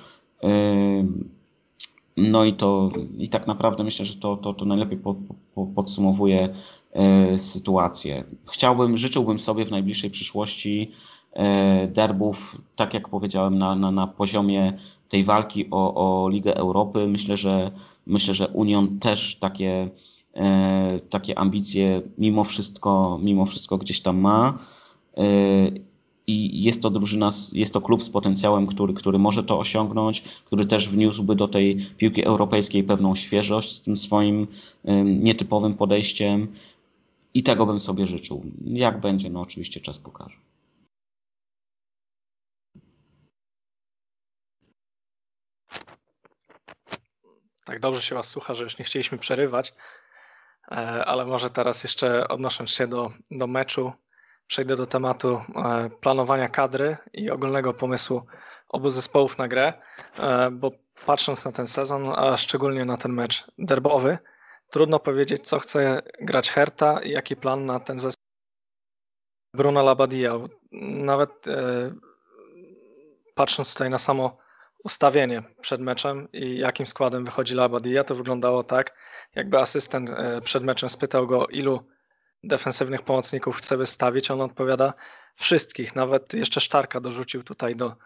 [0.44, 0.48] Y,
[2.16, 5.14] no i to i tak naprawdę myślę, że to, to, to najlepiej po,
[5.54, 6.48] po, podsumowuje
[6.92, 8.24] E, sytuację.
[8.46, 10.92] Chciałbym, życzyłbym sobie w najbliższej przyszłości
[11.88, 14.78] derbów, tak jak powiedziałem, na, na, na poziomie
[15.08, 15.94] tej walki o,
[16.24, 17.08] o Ligę Europy.
[17.08, 17.70] Myślę, że
[18.06, 19.88] myślę, że Union też takie,
[21.10, 24.58] takie ambicje mimo wszystko, mimo wszystko gdzieś tam ma.
[26.26, 30.64] I jest to drużyna, jest to klub z potencjałem, który, który może to osiągnąć, który
[30.64, 34.46] też wniósłby do tej piłki europejskiej pewną świeżość z tym swoim
[35.04, 36.48] nietypowym podejściem.
[37.34, 38.42] I tego bym sobie życzył.
[38.64, 40.36] Jak będzie, no oczywiście czas pokaże.
[47.68, 49.72] Tak dobrze się Was słucha, że już nie chcieliśmy przerywać, e,
[51.04, 53.92] ale może teraz jeszcze odnosząc się do, do meczu,
[54.46, 58.22] przejdę do tematu e, planowania kadry i ogólnego pomysłu
[58.68, 59.72] obu zespołów na grę,
[60.18, 60.70] e, bo
[61.06, 64.18] patrząc na ten sezon, a szczególnie na ten mecz derbowy,
[64.70, 68.24] Trudno powiedzieć, co chce grać Herta i jaki plan na ten zespół
[69.54, 70.34] Bruno Labadia.
[70.82, 71.90] Nawet e,
[73.34, 74.38] patrząc tutaj na samo
[74.88, 78.94] ustawienie przed meczem i jakim składem wychodzi Labadia, to wyglądało tak,
[79.34, 81.86] jakby asystent e, przed meczem spytał go, ilu
[82.44, 84.30] defensywnych pomocników chce wystawić.
[84.30, 84.92] On odpowiada
[85.36, 85.96] wszystkich.
[85.96, 87.96] Nawet jeszcze Sztarka dorzucił tutaj do,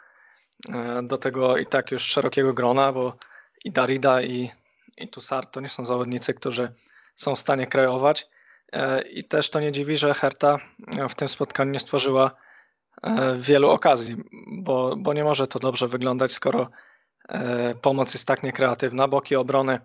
[0.69, 3.17] e, do tego i tak już szerokiego grona, bo
[3.65, 4.51] i Darida i
[4.99, 6.73] i Tussard to nie są zawodnicy, którzy
[7.17, 8.29] są w stanie kreować.
[8.73, 10.59] E, I też to nie dziwi, że Herta
[11.09, 12.37] w tym spotkaniu nie stworzyła
[13.37, 14.17] wielu okazji,
[14.53, 16.69] bo, bo nie może to dobrze wyglądać, skoro
[17.83, 19.09] pomoc jest tak niekreatywna.
[19.09, 19.81] Boki obrony,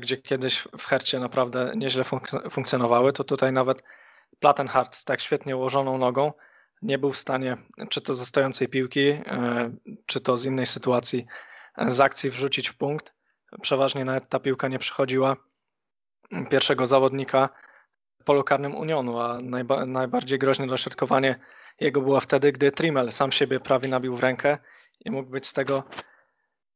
[0.00, 3.82] gdzie kiedyś w Hercie naprawdę nieźle funk- funkcjonowały, to tutaj nawet
[4.40, 6.32] Plattenhardt z tak świetnie ułożoną nogą
[6.82, 7.56] nie był w stanie,
[7.88, 9.20] czy to ze stojącej piłki,
[10.06, 11.26] czy to z innej sytuacji,
[11.88, 13.14] z akcji wrzucić w punkt
[13.62, 15.36] przeważnie nawet ta piłka nie przychodziła
[16.50, 17.48] pierwszego zawodnika
[18.24, 21.38] polu karnym Unionu, a najba, najbardziej groźne dośrodkowanie
[21.80, 24.58] jego było wtedy, gdy Trimmel sam siebie prawie nabił w rękę
[25.04, 25.84] i mógł być z tego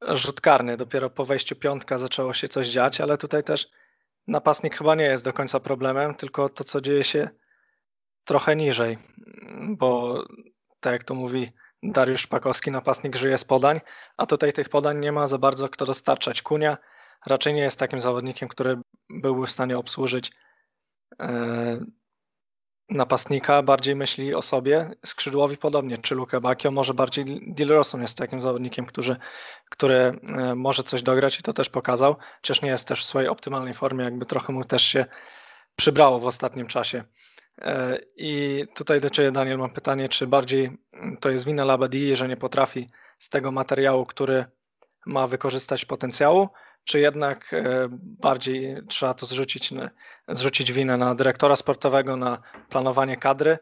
[0.02, 0.76] rzut karny.
[0.76, 3.68] Dopiero po wejściu piątka zaczęło się coś dziać, ale tutaj też
[4.26, 7.28] napastnik chyba nie jest do końca problemem, tylko to, co dzieje się
[8.24, 8.98] trochę niżej,
[9.68, 10.22] bo
[10.80, 13.80] tak jak to mówi Dariusz Pakowski, napastnik żyje z podań,
[14.16, 16.42] a tutaj tych podań nie ma za bardzo kto dostarczać.
[16.42, 16.78] Kunia
[17.26, 18.76] raczej nie jest takim zawodnikiem, który
[19.10, 20.32] byłby w stanie obsłużyć
[21.20, 21.78] e,
[22.88, 24.90] napastnika, bardziej myśli o sobie.
[25.04, 29.16] Skrzydłowi podobnie, czy Luke Bakio, może bardziej Dilroson jest takim zawodnikiem, który,
[29.70, 33.28] który e, może coś dograć i to też pokazał, chociaż nie jest też w swojej
[33.28, 35.06] optymalnej formie, jakby trochę mu też się
[35.76, 37.04] przybrało w ostatnim czasie.
[37.58, 40.78] E, I tutaj do Ciebie, Daniel, mam pytanie, czy bardziej
[41.20, 44.44] to jest wina Labadii, że nie potrafi z tego materiału, który
[45.06, 46.48] ma wykorzystać potencjału,
[46.86, 49.70] czy jednak e, bardziej trzeba to zrzucić,
[50.28, 53.58] zrzucić winę na dyrektora sportowego, na planowanie kadry,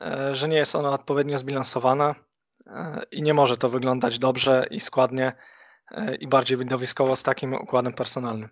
[0.00, 2.14] e, że nie jest ona odpowiednio zbilansowana
[3.10, 5.32] i nie może to wyglądać dobrze i składnie
[6.20, 8.48] i bardziej widowiskowo z takim układem personalnym.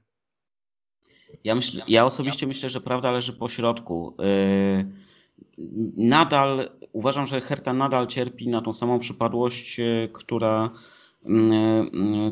[1.44, 4.16] Ja, myśl, ja osobiście myślę, że prawda leży po środku.
[5.96, 9.80] Nadal uważam, że Herta nadal cierpi na tą samą przypadłość,
[10.12, 10.70] która,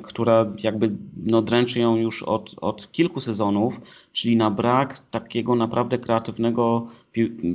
[0.03, 3.81] która jakby no, dręczy ją już od, od kilku sezonów,
[4.13, 6.87] czyli na brak takiego naprawdę kreatywnego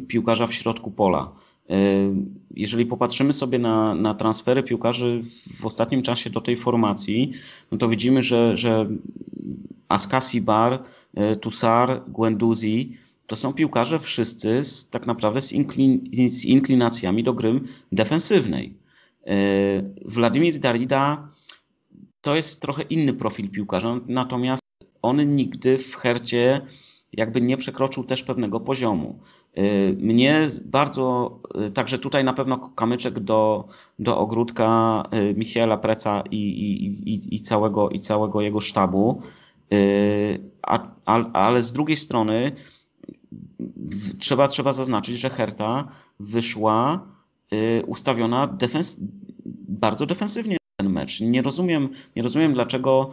[0.07, 1.31] piłkarza w środku pola.
[2.55, 5.21] Jeżeli popatrzymy sobie na, na transfery piłkarzy
[5.59, 7.31] w ostatnim czasie do tej formacji,
[7.71, 8.89] no to widzimy, że, że
[9.87, 10.83] Askasi Bar
[11.41, 17.61] Tussar, Guendouzi, to są piłkarze wszyscy z, tak naprawdę z, inklin, z inklinacjami do gry
[17.91, 18.82] defensywnej.
[19.27, 19.33] E,
[20.05, 21.27] Władimir Darida
[22.21, 24.63] to jest trochę inny profil piłkarza, natomiast
[25.01, 26.61] on nigdy w Hercie
[27.13, 29.19] jakby nie przekroczył też pewnego poziomu.
[29.53, 31.39] E, mnie bardzo,
[31.73, 33.65] także tutaj na pewno kamyczek do,
[33.99, 35.03] do ogródka
[35.35, 39.21] Michaela Preca i, i, i, całego, i całego jego sztabu.
[40.61, 42.51] A, a, ale z drugiej strony
[44.19, 45.87] trzeba, trzeba zaznaczyć, że Herta
[46.19, 47.07] wyszła
[47.87, 48.97] ustawiona defens
[49.67, 51.21] bardzo defensywnie ten mecz.
[51.21, 53.11] Nie rozumiem, nie rozumiem dlaczego,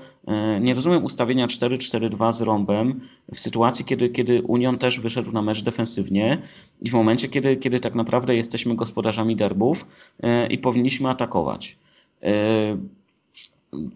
[0.56, 3.00] y, nie rozumiem ustawienia 4-4-2 z rąbem
[3.34, 6.38] w sytuacji, kiedy, kiedy Union też wyszedł na mecz defensywnie
[6.82, 9.86] i w momencie, kiedy, kiedy tak naprawdę jesteśmy gospodarzami derbów
[10.24, 11.78] y, i powinniśmy atakować.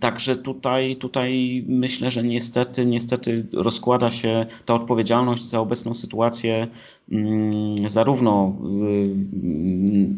[0.01, 6.67] Także tutaj, tutaj myślę, że niestety, niestety rozkłada się ta odpowiedzialność za obecną sytuację
[7.11, 8.57] mm, zarówno,
[8.93, 9.15] y,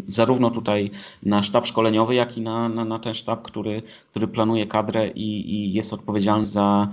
[0.07, 0.91] zarówno tutaj
[1.23, 5.55] na sztab szkoleniowy, jak i na, na, na ten sztab, który, który planuje kadrę i,
[5.55, 6.89] i jest odpowiedzialny za,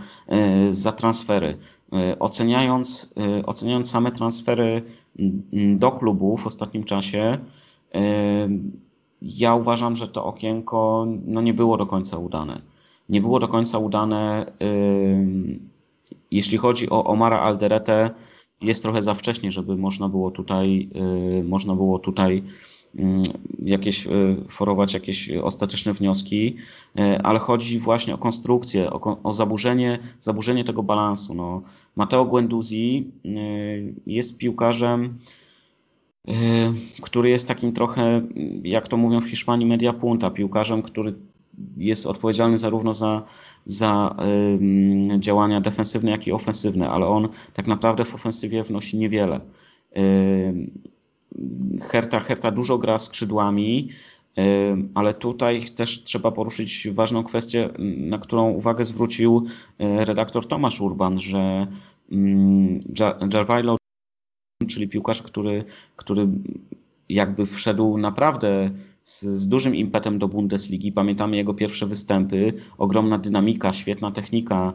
[0.69, 1.57] y, za transfery.
[1.93, 3.09] Y, oceniając,
[3.45, 4.81] oceniając same transfery
[5.19, 7.37] mm, do klubu w ostatnim czasie,
[9.23, 12.61] ja uważam, że to okienko no, nie było do końca udane.
[13.09, 14.51] Nie było do końca udane.
[16.31, 18.09] Jeśli chodzi o Omara Alderete,
[18.61, 20.89] jest trochę za wcześnie, żeby można było tutaj,
[21.43, 22.43] można było tutaj
[23.65, 24.07] jakieś,
[24.49, 26.55] forować jakieś ostateczne wnioski,
[27.23, 31.33] ale chodzi właśnie o konstrukcję, o, o zaburzenie, zaburzenie tego balansu.
[31.33, 31.61] No,
[31.95, 33.11] Mateo Guendouzi
[34.07, 35.17] jest piłkarzem,
[37.01, 38.21] który jest takim trochę,
[38.63, 41.13] jak to mówią w Hiszpanii, media punta, piłkarzem, który
[41.77, 43.23] jest odpowiedzialny zarówno za,
[43.65, 44.15] za
[45.15, 49.39] y, działania defensywne, jak i ofensywne, ale on tak naprawdę w ofensywie wnosi niewiele.
[49.97, 50.71] Y,
[51.81, 53.89] Herta, Herta dużo gra skrzydłami,
[54.37, 54.41] y,
[54.93, 59.45] ale tutaj też trzeba poruszyć ważną kwestię, na którą uwagę zwrócił
[59.79, 61.67] redaktor Tomasz Urban, że
[63.33, 63.77] Jarvilo
[64.67, 65.63] czyli piłkarz, który,
[65.95, 66.27] który
[67.09, 70.91] jakby wszedł naprawdę z, z, dużym impetem do Bundesligi.
[70.91, 74.73] Pamiętamy jego pierwsze występy, ogromna dynamika, świetna technika.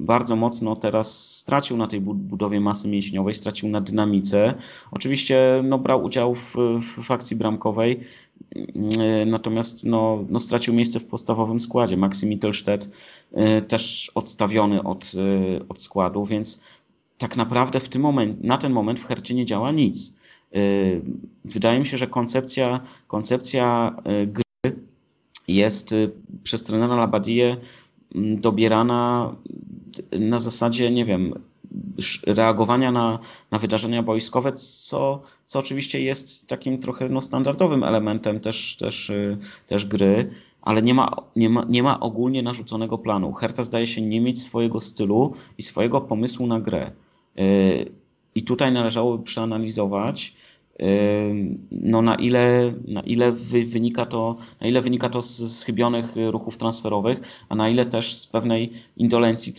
[0.00, 4.54] Bardzo mocno teraz stracił na tej budowie masy mięśniowej, stracił na dynamice.
[4.90, 6.54] Oczywiście no, brał udział w,
[7.04, 8.00] w akcji bramkowej,
[9.26, 11.96] natomiast no, no, stracił miejsce w podstawowym składzie.
[11.96, 12.90] Maxim Mittelstedt
[13.68, 15.12] też odstawiony od,
[15.68, 16.60] od składu, więc
[17.18, 20.14] tak naprawdę w tym moment, na ten moment w Hercie nie działa nic.
[20.56, 21.02] Y,
[21.44, 24.76] wydaje mi się, że koncepcja, koncepcja y, gry
[25.48, 26.10] jest y,
[26.42, 27.56] przez trenera Labadie
[28.14, 29.34] mm, dobierana
[30.12, 31.34] na zasadzie, nie wiem,
[32.26, 33.18] reagowania na,
[33.50, 39.12] na wydarzenia boiskowe, co, co oczywiście jest takim trochę no, standardowym elementem też, też,
[39.66, 40.30] też gry,
[40.62, 43.32] ale nie ma, nie, ma, nie ma ogólnie narzuconego planu.
[43.32, 46.90] Herta zdaje się nie mieć swojego stylu i swojego pomysłu na grę.
[48.34, 50.34] I tutaj należałoby przeanalizować,
[51.70, 53.32] no na ile, na ile
[53.64, 58.26] wynika to, na ile wynika to z schybionych ruchów transferowych, a na ile też z
[58.26, 59.52] pewnej indolencji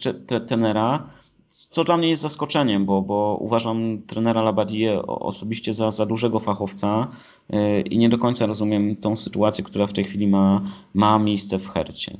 [0.47, 1.09] trenera,
[1.47, 7.07] co dla mnie jest zaskoczeniem, bo, bo uważam trenera Labadie osobiście za, za dużego fachowca
[7.89, 10.61] i nie do końca rozumiem tą sytuację, która w tej chwili ma,
[10.93, 12.17] ma miejsce w Hercie.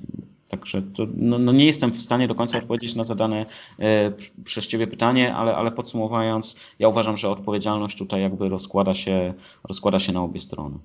[0.48, 3.46] Także to, no, no, nie jestem w stanie do końca odpowiedzieć na zadane
[3.80, 4.12] e,
[4.44, 9.34] przez Ciebie pytanie, ale, ale podsumowując, ja uważam, że odpowiedzialność tutaj jakby rozkłada się,
[9.64, 10.80] rozkłada się na obie strony.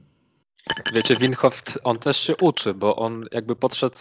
[0.92, 3.96] Wiecie, Winhorst, on też się uczy, bo on jakby podszedł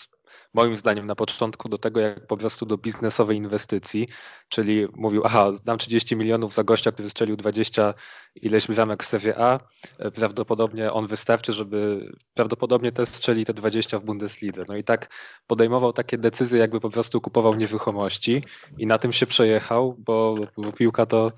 [0.53, 4.07] moim zdaniem na początku do tego, jak po prostu do biznesowej inwestycji,
[4.49, 7.93] czyli mówił, aha, dam 30 milionów za gościa, który strzelił 20
[8.35, 9.59] ileś bramek w Serie A,
[9.99, 14.63] e, prawdopodobnie on wystarczy, żeby prawdopodobnie też strzeli te 20 w Bundeslidze.
[14.67, 15.09] No i tak
[15.47, 18.43] podejmował takie decyzje, jakby po prostu kupował nieruchomości
[18.77, 21.31] i na tym się przejechał, bo, bo piłka to,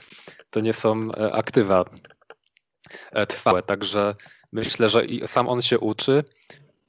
[0.50, 1.86] to nie są e, aktywa
[3.12, 4.16] e, trwałe, także
[4.52, 6.24] myślę, że sam on się uczy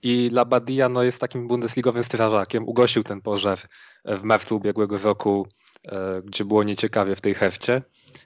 [0.04, 2.68] i Labadia no, jest takim bundesligowym strażakiem.
[2.68, 3.58] Ugosił ten pożar
[4.04, 5.46] w marcu ubiegłego roku,
[5.88, 7.82] e, gdzie było nieciekawie w tej hefcie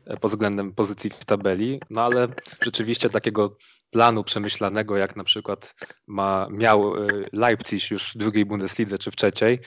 [0.07, 2.29] e, pod względem pozycji w tabeli, no ale
[2.63, 3.57] rzeczywiście takiego
[3.91, 5.75] planu przemyślanego, jak na przykład
[6.07, 9.59] ma, miał e, Leipzig już w drugiej Bundeslidze czy w trzeciej,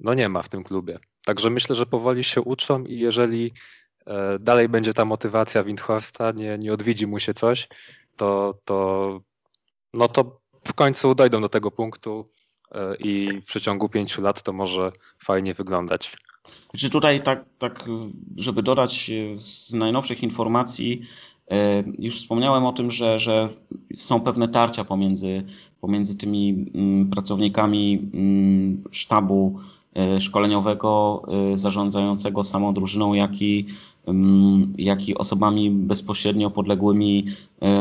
[0.00, 0.98] no nie ma w tym klubie.
[1.24, 3.52] Także myślę, że powoli się uczą i jeżeli
[4.40, 7.68] dalej będzie ta motywacja Windhorsta, nie, nie odwiedzi mu się coś,
[8.16, 9.20] to, to,
[9.94, 12.24] no to w końcu dojdą do tego punktu
[12.72, 16.16] e, i w przeciągu pięciu lat to może fajnie wyglądać.
[16.76, 17.84] Czy tutaj tak, tak,
[18.36, 21.02] żeby dodać e, z najnowszych informacji,
[21.50, 23.48] e, już wspomniałem o tym, że, że
[23.96, 25.42] są pewne tarcia pomiędzy,
[25.80, 29.58] pomiędzy tymi mm, pracownikami mm, sztabu
[30.20, 31.22] szkoleniowego
[31.54, 33.66] zarządzającego samą drużyną, jak i,
[34.78, 37.26] jak i osobami bezpośrednio podległymi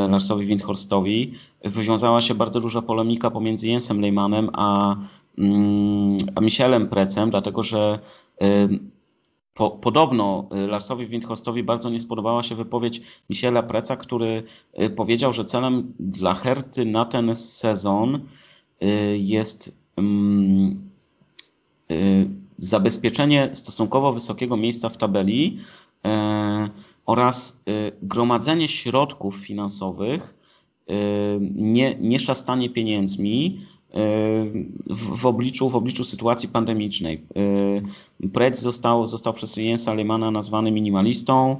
[0.09, 1.33] Larsowi Windhorstowi.
[1.63, 4.95] Wywiązała się bardzo duża polemika pomiędzy Jensem Lehmanem a,
[5.37, 7.99] mm, a Michelem Precem, dlatego że
[9.59, 14.43] po, podobno y, Larsowi Windhorstowi bardzo nie spodobała się wypowiedź Michela Preca, który
[14.81, 18.19] y, powiedział, że celem dla Herty na ten sezon
[19.17, 19.79] jest
[22.59, 25.59] zabezpieczenie stosunkowo wysokiego miejsca w tabeli
[27.05, 27.63] oraz
[28.01, 30.35] gromadzenie środków finansowych
[31.55, 33.61] nie, nie szastanie pieniędzmi
[34.89, 37.23] w, w, obliczu, w obliczu sytuacji pandemicznej.
[38.33, 41.57] Prec został, został przez Jensa Alemana nazwany minimalistą,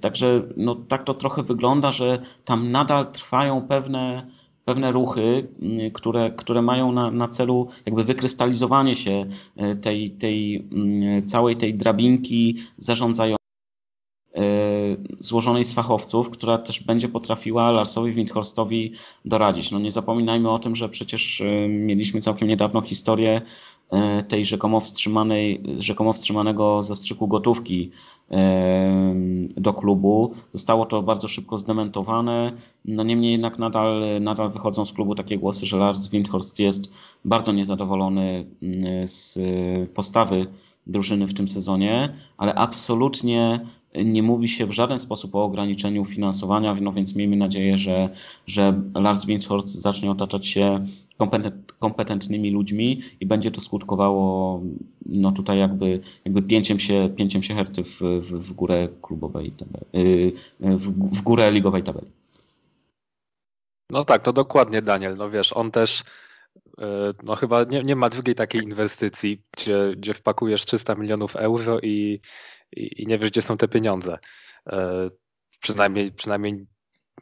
[0.00, 4.26] także no, tak to trochę wygląda, że tam nadal trwają pewne,
[4.64, 5.48] pewne ruchy,
[5.92, 9.26] które, które mają na, na celu jakby wykrystalizowanie się
[9.82, 10.68] tej, tej
[11.26, 13.39] całej tej drabinki zarządzającej E,
[15.20, 18.92] złożonej z fachowców, która też będzie potrafiła Larsowi Windhorstowi
[19.24, 19.70] doradzić.
[19.70, 23.42] No nie zapominajmy o tym, że przecież e, mieliśmy całkiem niedawno historię
[23.90, 27.90] e, tej rzekomo, wstrzymanej, rzekomo wstrzymanego zastrzyku gotówki
[29.56, 30.34] do klubu.
[30.52, 32.52] Zostało to bardzo szybko zdementowane.
[32.84, 36.92] No niemniej jednak nadal, nadal wychodzą z klubu takie głosy, że Lars Windhorst jest
[37.24, 38.46] bardzo niezadowolony
[39.04, 39.38] z
[39.94, 40.46] postawy
[40.86, 43.60] drużyny w tym sezonie, ale absolutnie
[43.94, 48.08] nie mówi się w żaden sposób o ograniczeniu finansowania, no więc miejmy nadzieję, że,
[48.46, 50.84] że Lars Windhorst zacznie otaczać się
[51.78, 54.60] kompetentnymi ludźmi i będzie to skutkowało
[55.06, 60.32] no tutaj jakby, jakby pięciem się, pięciem się herty w, w, w górę klubowej tabeli,
[60.60, 62.06] w, w górę ligowej tabeli.
[63.90, 65.16] No tak, to dokładnie Daniel.
[65.16, 66.02] No wiesz, on też
[66.78, 71.80] e, no chyba nie, nie ma drugiej takiej inwestycji, gdzie, gdzie wpakujesz 300 milionów euro
[71.80, 72.20] i,
[72.76, 74.18] i, i nie wiesz, gdzie są te pieniądze.
[74.66, 75.10] E,
[75.60, 76.66] przynajmniej, przynajmniej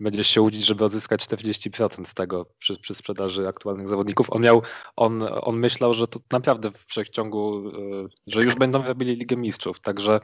[0.00, 4.26] będziesz się łudzić, żeby odzyskać 40% z tego przy, przy sprzedaży aktualnych zawodników.
[4.30, 4.62] On miał,
[4.96, 9.80] on, on myślał, że to naprawdę w wszechciągu, e, że już będą robili Ligę Mistrzów,
[9.80, 10.20] także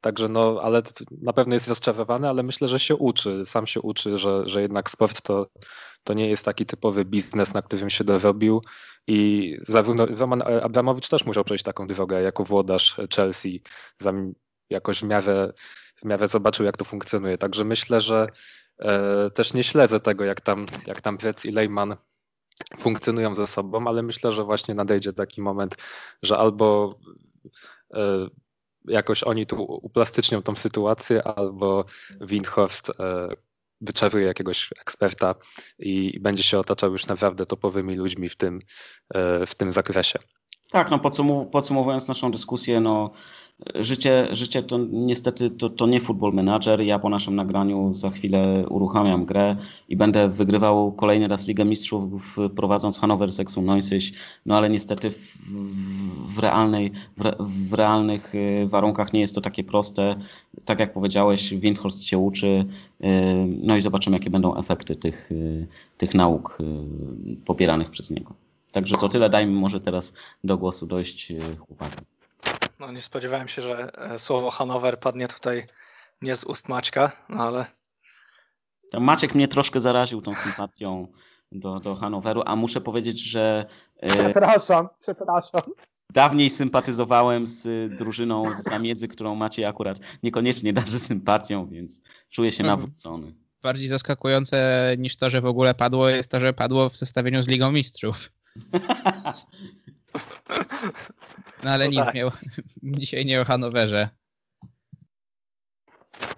[0.00, 0.82] Także no, ale
[1.22, 4.90] na pewno jest rozczarowany, ale myślę, że się uczy, sam się uczy, że, że jednak
[4.90, 5.46] sport to,
[6.04, 8.62] to nie jest taki typowy biznes, na którym się dorobił
[9.06, 13.62] i zarówno Roman Abramowicz też musiał przejść taką drogę jako włodarz Chelsea,
[14.70, 15.52] jakoś w miarę,
[15.96, 17.38] w miarę zobaczył, jak to funkcjonuje.
[17.38, 18.26] Także myślę, że
[18.78, 21.96] e, też nie śledzę tego, jak tam, jak tam Prec i Lejman
[22.78, 25.76] funkcjonują ze sobą, ale myślę, że właśnie nadejdzie taki moment,
[26.22, 26.98] że albo
[27.94, 28.28] e,
[28.84, 31.84] jakoś oni tu uplastycznią tą sytuację, albo
[32.20, 33.28] Windhorst e,
[33.80, 35.34] wyczaruje jakiegoś eksperta
[35.78, 38.60] i, będzie się otaczał już naprawdę topowymi ludźmi w tym,
[39.46, 40.18] w tym zakresie.
[40.70, 40.98] Tak, no
[41.50, 43.10] podsumowując naszą dyskusję, no
[43.74, 46.80] Życie, życie to niestety to, to nie Football Manager.
[46.80, 49.56] Ja po naszym nagraniu za chwilę uruchamiam grę
[49.88, 54.12] i będę wygrywał kolejny raz Ligę Mistrzów prowadząc Hanover Sexu Noisyś.
[54.46, 55.36] No ale niestety w,
[56.34, 57.22] w, realnej, w,
[57.68, 60.16] w, realnych y, warunkach nie jest to takie proste.
[60.64, 62.64] Tak jak powiedziałeś, Windhorst się uczy.
[63.04, 63.06] Y,
[63.62, 65.66] no i zobaczymy, jakie będą efekty tych, y,
[65.96, 66.58] tych nauk
[67.44, 68.47] popieranych przez niego.
[68.72, 69.30] Także to tyle.
[69.30, 70.12] Dajmy może teraz
[70.44, 71.32] do głosu dojść
[71.66, 72.04] chłopakom.
[72.80, 75.66] No nie spodziewałem się, że e, słowo Hanower padnie tutaj
[76.22, 77.66] nie z ust Maćka, no ale...
[79.00, 81.06] Maciek mnie troszkę zaraził tą sympatią
[81.52, 83.66] do, do Hanoweru, a muszę powiedzieć, że...
[83.96, 85.62] E, przepraszam, przepraszam.
[86.10, 92.64] Dawniej sympatyzowałem z drużyną z Zamiedzy, którą macie akurat niekoniecznie darzy sympatią, więc czuję się
[92.64, 92.78] mhm.
[92.78, 93.34] nawrócony.
[93.62, 97.48] Bardziej zaskakujące niż to, że w ogóle padło, jest to, że padło w zestawieniu z
[97.48, 98.30] Ligą Mistrzów.
[101.62, 102.14] No ale no nic, tak.
[102.14, 102.30] miał,
[102.82, 104.08] dzisiaj nie o Hanowerze.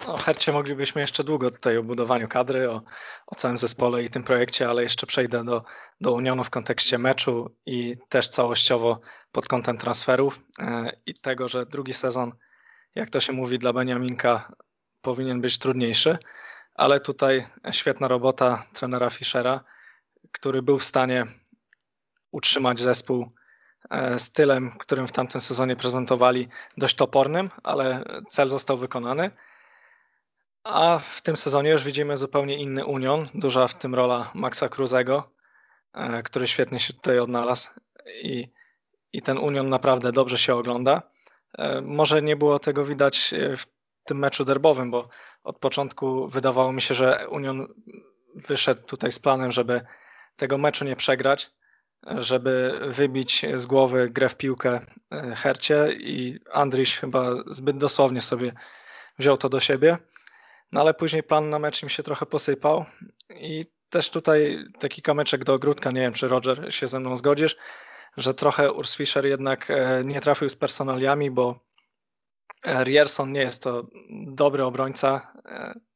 [0.06, 2.82] O Hercie moglibyśmy jeszcze długo tutaj o budowaniu kadry, o,
[3.26, 5.64] o całym zespole i tym projekcie, ale jeszcze przejdę do,
[6.00, 9.00] do Unionu w kontekście meczu i też całościowo
[9.32, 12.32] pod kątem transferów e, i tego, że drugi sezon,
[12.94, 14.52] jak to się mówi dla Beniaminka,
[15.00, 16.18] powinien być trudniejszy,
[16.74, 19.64] ale tutaj świetna robota trenera Fischera,
[20.32, 21.26] który był w stanie
[22.30, 23.30] utrzymać zespół
[23.90, 29.30] E, stylem, którym w tamtym sezonie prezentowali, dość topornym, ale cel został wykonany.
[30.64, 35.32] A w tym sezonie już widzimy zupełnie inny Union, duża w tym rola Maxa Cruzego,
[35.94, 37.70] e, który świetnie się tutaj odnalazł
[38.22, 38.48] i,
[39.12, 41.02] i ten Union naprawdę dobrze się ogląda.
[41.58, 43.64] E, może nie było tego widać w
[44.04, 45.08] tym meczu derbowym, bo
[45.44, 47.66] od początku wydawało mi się, że Union
[48.34, 49.80] wyszedł tutaj z planem, żeby
[50.36, 51.50] tego meczu nie przegrać,
[52.06, 54.80] żeby wybić z głowy grę w piłkę
[55.12, 58.52] e, Hercie i Andryś chyba zbyt dosłownie sobie
[59.18, 59.98] wziął to do siebie.
[60.72, 62.84] No ale później plan na mecz im się trochę posypał
[63.34, 67.56] i też tutaj taki kamyczek do ogródka, nie wiem czy Roger się ze mną zgodzisz,
[68.16, 71.60] że trochę Urs Fischer jednak e, nie trafił z personaliami, bo
[72.64, 73.86] e, Rierson nie jest to
[74.26, 75.32] dobry obrońca,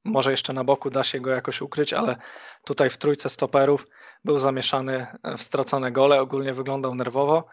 [0.05, 2.17] może jeszcze na boku da się go jakoś ukryć, ale
[2.65, 3.87] tutaj w trójce stoperów
[4.25, 5.07] był zamieszany
[5.39, 7.47] w stracone gole, ogólnie wyglądał nerwowo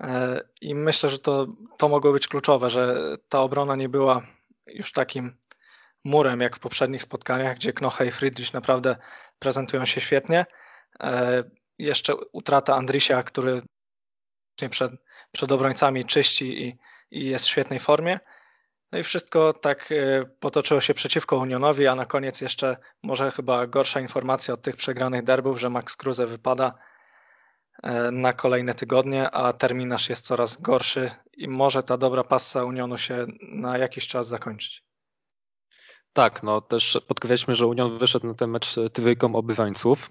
[0.00, 1.46] e, i myślę, że to,
[1.78, 4.22] to mogło być kluczowe, że ta obrona nie była
[4.66, 5.36] już takim
[6.04, 8.96] murem jak w poprzednich spotkaniach, gdzie Knoche i Friedrich naprawdę
[9.38, 10.46] prezentują się świetnie.
[11.00, 11.44] E,
[11.78, 13.62] jeszcze utrata Andrisia, który
[14.70, 14.92] przed,
[15.32, 16.78] przed obrońcami czyści i,
[17.10, 18.20] i jest w świetnej formie.
[18.92, 23.66] No i wszystko tak e, potoczyło się przeciwko Unionowi, a na koniec jeszcze może chyba
[23.66, 26.74] gorsza informacja od tych przegranych derbów, że Max Kruse wypada
[27.82, 32.98] e, na kolejne tygodnie, a terminarz jest coraz gorszy i może ta dobra passa Unionu
[32.98, 34.84] się na jakiś czas zakończyć.
[36.12, 40.10] Tak, no też podkreślmy, że Union wyszedł na ten mecz trójką obywańców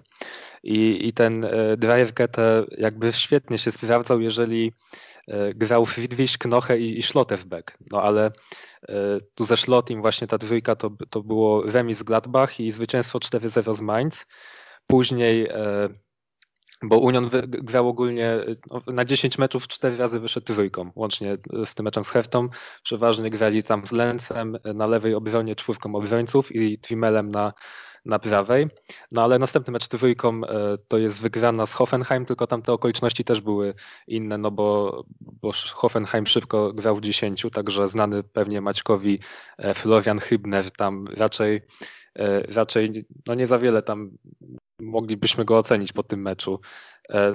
[0.64, 2.14] i, i ten e, drive
[2.78, 4.74] jakby świetnie się sprawdzał, jeżeli
[5.56, 7.78] grał Friedrich, Knoche i, i Schlotterbeck.
[7.92, 8.32] No ale
[8.90, 13.74] E, tu ze Szlotim właśnie ta dwójka to, to było remis Gladbach i zwycięstwo 4-0
[13.74, 14.26] z Mainz.
[14.88, 15.90] Później, e,
[16.84, 18.40] bo Union grał ogólnie
[18.72, 22.50] no, na 10 meczów 4 razy wyszedł trójką, łącznie z tym meczem z Heftą.
[22.84, 27.54] Przeważnie grali tam z Lencem na lewej obronie czwórką obrońców i Twimelem na
[28.06, 28.68] na prawej.
[29.12, 33.24] No ale następny mecz dwójką e, to jest wygrana z Hoffenheim, tylko tam te okoliczności
[33.24, 33.74] też były
[34.08, 39.20] inne, no bo, bo Hoffenheim szybko grał w 10, także znany pewnie Maćkowi
[39.58, 41.62] e, Florian Hybner tam raczej
[42.16, 44.12] e, raczej no nie za wiele tam
[44.80, 46.60] moglibyśmy go ocenić po tym meczu.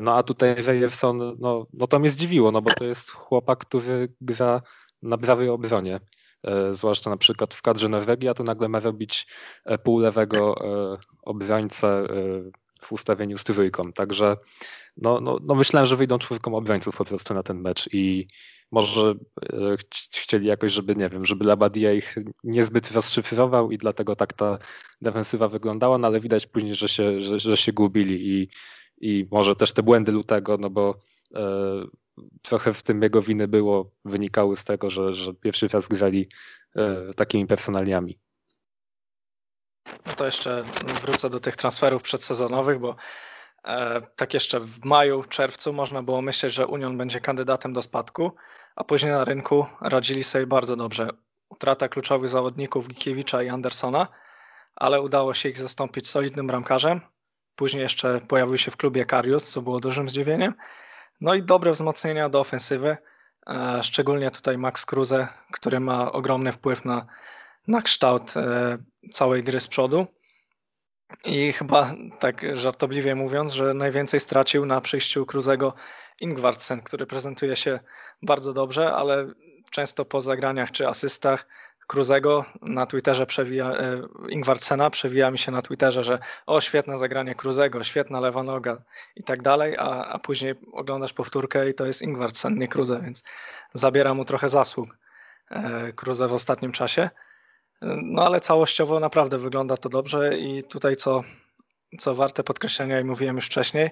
[0.01, 4.14] No a tutaj Rejerson, no, no to mnie zdziwiło, no bo to jest chłopak, który
[4.21, 4.62] gra
[5.03, 6.01] na prawej obronie.
[6.47, 9.27] E, zwłaszcza na przykład w kadrze Norwegii, a to nagle ma robić
[9.65, 12.07] e, półlewego e, obrońcę
[12.81, 13.93] w ustawieniu z trójką.
[13.93, 14.37] Także
[14.97, 18.27] no, no, no myślałem, że wyjdą czwórką obrońców po prostu na ten mecz i
[18.71, 19.15] może
[20.13, 24.59] chcieli jakoś, żeby nie wiem, żeby Labadia ich niezbyt rozszyfrował i dlatego tak ta
[25.01, 28.49] defensywa wyglądała, no ale widać później, że się, że, że się gubili i,
[29.01, 30.99] i może też te błędy lutego, no bo
[32.43, 36.29] trochę w tym jego winy było, wynikały z tego, że, że pierwszy raz grali
[36.77, 38.19] e, takimi personaliami.
[40.07, 40.64] No to jeszcze
[41.03, 42.97] wrócę do tych transferów przedsezonowych, bo
[43.64, 48.33] e, tak jeszcze w maju, czerwcu można było myśleć, że Union będzie kandydatem do spadku,
[48.77, 51.09] a później na rynku radzili sobie bardzo dobrze.
[51.49, 54.09] Utrata kluczowych zawodników Gikiewicza i Andersona,
[54.75, 57.01] ale udało się ich zastąpić solidnym bramkarzem.
[57.57, 60.55] Później jeszcze pojawił się w klubie Karius, co było dużym zdziwieniem
[61.21, 62.97] No i dobre wzmocnienia do ofensywy,
[63.83, 67.07] szczególnie tutaj Max Kruse, który ma ogromny wpływ na,
[67.69, 68.35] na kształt
[69.12, 70.07] całej gry z przodu.
[71.25, 75.75] I chyba tak żartobliwie mówiąc, że najwięcej stracił na przyjściu Kruzego
[76.21, 77.81] Ingvartsen, który prezentuje się
[78.23, 79.27] bardzo dobrze, ale
[79.71, 81.47] często po zagraniach czy asystach
[81.87, 87.34] Kruzego na Twitterze przewija, e, Ingwartsena przewija mi się na Twitterze, że o świetne zagranie
[87.34, 88.82] Kruzego, świetna lewa noga
[89.16, 93.24] i tak dalej, a, a później oglądasz powtórkę i to jest Ingwartsen, nie Kruze, więc
[93.74, 94.99] zabiera mu trochę zasług
[95.51, 97.11] e, Kruze w ostatnim czasie.
[98.03, 101.22] No ale całościowo naprawdę wygląda to dobrze i tutaj co,
[101.99, 103.91] co warte podkreślenia i mówiłem już wcześniej,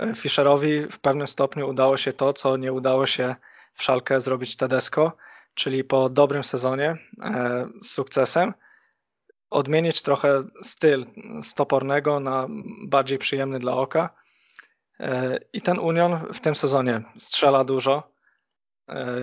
[0.00, 3.34] e, Fischerowi w pewnym stopniu udało się to, co nie udało się
[3.74, 5.12] w Szalkę zrobić Tedesco,
[5.54, 8.54] czyli po dobrym sezonie e, z sukcesem
[9.50, 11.06] odmienić trochę styl
[11.42, 12.46] stopornego na
[12.86, 14.10] bardziej przyjemny dla oka.
[15.00, 18.10] E, I ten Union w tym sezonie strzela dużo,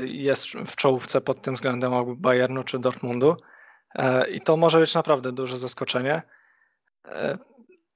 [0.04, 3.38] jest w czołówce pod tym względem Bayernu czy Dortmundu.
[3.96, 6.22] E, I to może być naprawdę duże zaskoczenie.
[7.06, 7.38] E,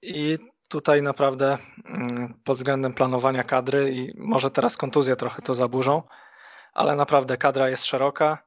[0.02, 0.38] I
[0.70, 6.04] tutaj naprawdę mm, pod względem planowania kadry i może teraz kontuzje trochę to zaburzą,
[6.72, 8.38] ale naprawdę kadra jest szeroka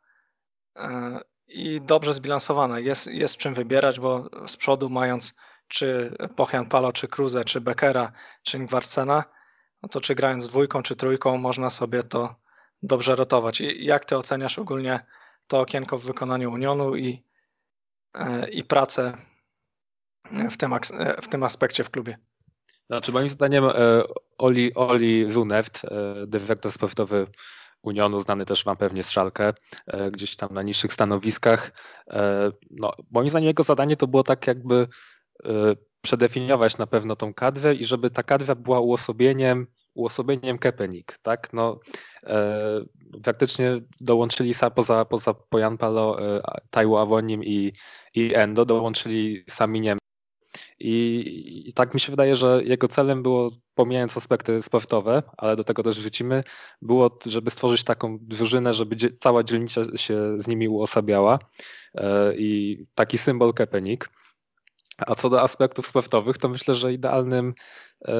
[0.76, 2.78] e, i dobrze zbilansowana.
[2.78, 5.34] Jest, jest czym wybierać, bo z przodu mając
[5.68, 8.12] czy Pochian Palo, czy Kruzę, czy Beckera,
[8.42, 9.24] czy Ingwarsena,
[9.82, 12.34] no to czy grając dwójką, czy trójką można sobie to
[12.82, 13.60] dobrze rotować.
[13.60, 15.06] I jak ty oceniasz ogólnie
[15.46, 17.24] to okienko w wykonaniu Unionu i
[18.52, 19.16] i pracę
[20.50, 20.74] w tym,
[21.22, 22.18] w tym aspekcie w klubie.
[22.86, 23.72] Znaczy moim zdaniem e,
[24.38, 25.88] Oli, Oli Runeft, e,
[26.26, 27.26] dyrektor sportowy
[27.86, 29.52] Unionu, znany też wam pewnie z Szalkę,
[29.86, 31.72] e, gdzieś tam na niższych stanowiskach.
[32.70, 34.88] No, moim zdaniem jego zadanie to było tak jakby
[36.02, 41.52] przedefiniować na pewno tą kadrę i żeby ta kadra była uosobieniem uosobieniem Kepenik, tak?
[41.52, 41.80] No,
[42.22, 42.80] e,
[43.24, 46.36] faktycznie dołączyli poza, poza Pojan Palo,
[46.76, 47.72] e, Awonim i,
[48.14, 49.98] i Endo, dołączyli Saminiem.
[50.78, 55.64] I, I tak mi się wydaje, że jego celem było, pomijając aspekty sportowe, ale do
[55.64, 56.44] tego też wrócimy,
[56.82, 61.38] było, żeby stworzyć taką drużynę, żeby dzie, cała dzielnica się z nimi uosabiała
[61.94, 64.08] e, i taki symbol Kepenik.
[64.98, 67.54] A co do aspektów sportowych, to myślę, że idealnym
[68.08, 68.14] e,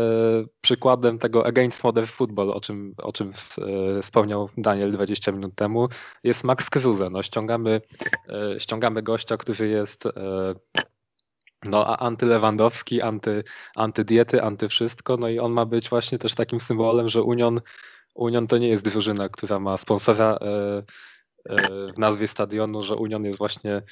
[0.61, 3.31] przykładem tego against modern football, o czym, o czym
[3.99, 5.89] e, wspomniał Daniel 20 minut temu,
[6.25, 7.11] jest Max Kruse.
[7.11, 7.81] No, ściągamy,
[8.29, 10.09] e, ściągamy gościa, który jest
[11.65, 13.45] no, antylewandowski, anty,
[13.77, 17.61] antydiety, antywszystko, no i on ma być właśnie też takim symbolem, że Union,
[18.15, 20.39] Union to nie jest drużyna, która ma sponsora
[21.95, 23.83] w nazwie stadionu, że Union jest właśnie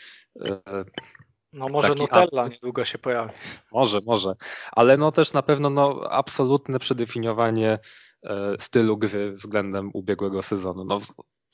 [1.53, 3.33] no może Taki Nutella niedługo się pojawi.
[3.73, 4.35] Może, może.
[4.73, 7.79] Ale no też na pewno no, absolutne przedefiniowanie
[8.23, 10.85] e, stylu gry względem ubiegłego sezonu.
[10.85, 10.99] No,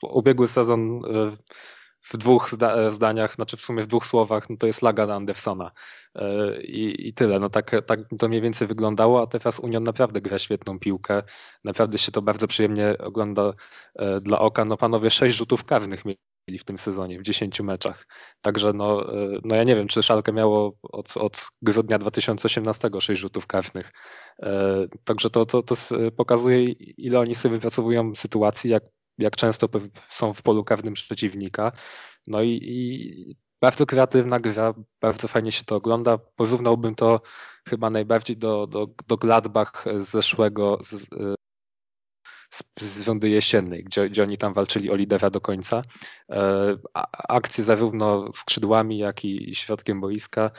[0.03, 1.31] ubiegły sezon e,
[2.01, 5.15] w dwóch zda e, zdaniach, znaczy w sumie w dwóch słowach, no to jest laga
[5.15, 5.71] Andersona
[6.15, 7.39] e, I, tyle.
[7.39, 11.23] No tak, tak to mniej więcej wyglądało, a teraz Union naprawdę gra świetną piłkę.
[11.63, 13.53] Naprawdę się to bardzo przyjemnie ogląda
[13.95, 14.65] e, dla oka.
[14.65, 18.07] No panowie, sześć rzutów karnych mieli w tym sezonie, w 10 meczach.
[18.41, 19.05] Także no,
[19.43, 23.91] no ja nie wiem, czy Szalkę miało od, od grudnia 2018 6 rzutów karnych.
[25.03, 25.75] Także to, to, to
[26.17, 28.83] pokazuje, ile oni sobie wypracowują sytuacji, jak,
[29.19, 29.69] jak często
[30.09, 31.71] są w polu karnym przeciwnika.
[32.27, 36.17] No i, i bardzo kreatywna gra, bardzo fajnie się to ogląda.
[36.17, 37.21] Porównałbym to
[37.69, 41.07] chyba najbardziej do, do, do Gladbach z zeszłego, z,
[42.49, 45.81] z, z rundy jesiennej, gdzie, gdzie oni tam walczyli o lidera do końca.
[46.29, 46.75] E,
[47.27, 50.51] akcje zarówno skrzydłami, jak i środkiem boiska.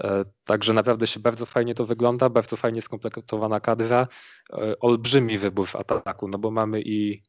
[0.00, 4.08] E, także naprawdę się bardzo fajnie to wygląda, bardzo fajnie skompletowana kadra.
[4.52, 7.22] E, olbrzymi wybór w ataku, no bo mamy i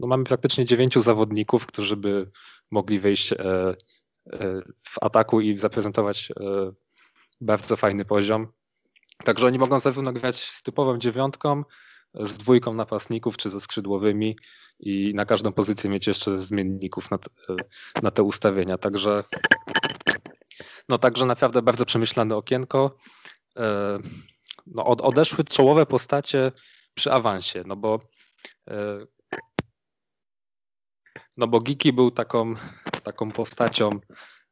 [0.00, 2.30] no mamy praktycznie dziewięciu zawodników, którzy by
[2.70, 3.34] mogli wejść
[4.84, 6.32] w ataku i zaprezentować
[7.40, 8.46] bardzo fajny poziom.
[9.24, 11.64] Także oni mogą zarówno grać z typową dziewiątką,
[12.14, 14.36] z dwójką napastników czy ze skrzydłowymi
[14.80, 17.30] i na każdą pozycję mieć jeszcze zmienników na te,
[18.02, 18.78] na te ustawienia.
[18.78, 19.24] Także,
[20.88, 22.96] no, także naprawdę bardzo przemyślane okienko.
[23.56, 23.98] E,
[24.66, 26.52] no, odeszły czołowe postacie
[26.94, 28.00] przy awansie, no bo
[28.68, 29.06] e,
[31.36, 32.54] no bo Giki był taką,
[33.02, 33.90] taką postacią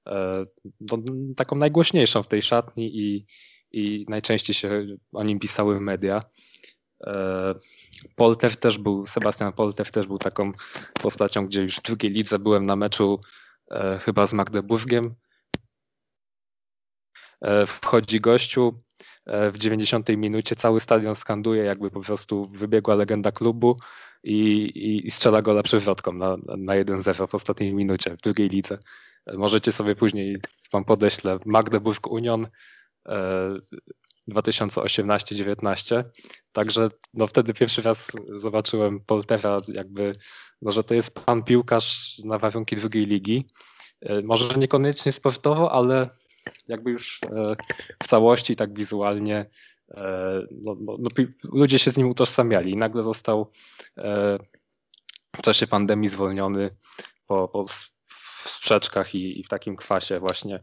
[0.06, 0.46] e,
[0.80, 0.98] no,
[1.36, 3.26] taką najgłośniejszą w tej szatni i,
[3.72, 6.22] i najczęściej się o nim pisały media.
[7.06, 7.54] E,
[8.16, 10.52] Poltew też był, Sebastian Poltew też był taką
[11.02, 13.20] postacią, gdzie już w drugiej lidze byłem na meczu
[13.70, 15.14] e, chyba z Magdeburgiem.
[17.66, 18.82] Wchodzi gościu,
[19.26, 23.78] w 90 minucie cały stadion skanduje, jakby po prostu wybiegła legenda klubu
[24.24, 28.78] i, i, strzela gola przewrotką na, na 1-0 w ostatniej minucie w drugiej lidze.
[29.34, 30.36] Możecie sobie później,
[30.72, 32.46] wam podeślę, Magdeburg Union
[34.28, 36.04] 2018-19.
[36.52, 40.16] Także no wtedy pierwszy raz zobaczyłem Poltera jakby,
[40.62, 43.46] no, że to jest pan piłkarz na warunki drugiej ligi.
[44.00, 46.08] E, może niekoniecznie sportowo, ale
[46.68, 47.56] jakby już e,
[48.02, 49.46] w całości, tak wizualnie, e,
[50.50, 51.08] no, no, no,
[51.52, 53.50] ludzie się z nim utożsamiali i nagle został
[55.36, 56.76] w czasie pandemii zwolniony
[57.26, 57.64] po, po
[58.44, 60.62] sprzeczkach i, i w takim kwasie właśnie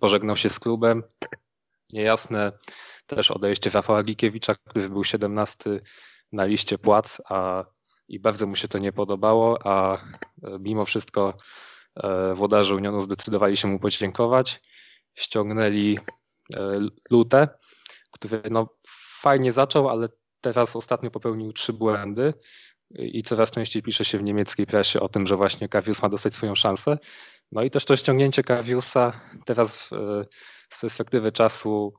[0.00, 1.02] pożegnał się z klubem.
[1.92, 2.52] Niejasne
[3.06, 5.80] też odejście Rafała Gikiewicza, który był 17
[6.32, 7.64] na liście płac, a
[8.08, 10.04] i bardzo mu się to nie podobało, a
[10.58, 11.34] mimo wszystko
[11.96, 14.60] E, włodarze Unionu zdecydowali się mu podziękować.
[15.14, 15.98] Ściągnęli
[16.54, 16.80] e,
[17.10, 17.48] Lutę,
[18.10, 18.68] który no,
[19.20, 20.08] fajnie zaczął, ale
[20.40, 22.34] teraz ostatnio popełnił trzy błędy
[22.90, 26.34] i coraz częściej pisze się w niemieckiej presie o tym, że właśnie Kawius ma dostać
[26.34, 26.98] swoją szansę.
[27.52, 30.24] No i też to ściągnięcie Kawiusa teraz e,
[30.70, 31.94] z perspektywy czasu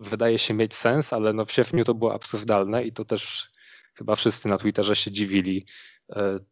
[0.00, 3.50] wydaje się mieć sens, ale no w sierpniu to było absurdalne i to też
[3.94, 5.66] chyba wszyscy na Twitterze się dziwili,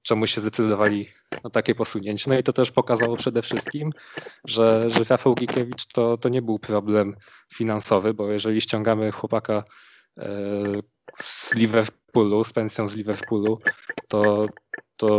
[0.03, 1.09] czemu się zdecydowali
[1.45, 2.31] na takie posunięcie.
[2.31, 3.91] No i to też pokazało przede wszystkim,
[4.45, 7.17] że, że Rafał Gikiewicz to, to nie był problem
[7.55, 9.65] finansowy, bo jeżeli ściągamy chłopaka
[10.19, 10.25] e,
[11.23, 13.59] z Liverpoolu, z pensją z Liverpoolu,
[14.09, 14.47] to,
[14.97, 15.19] to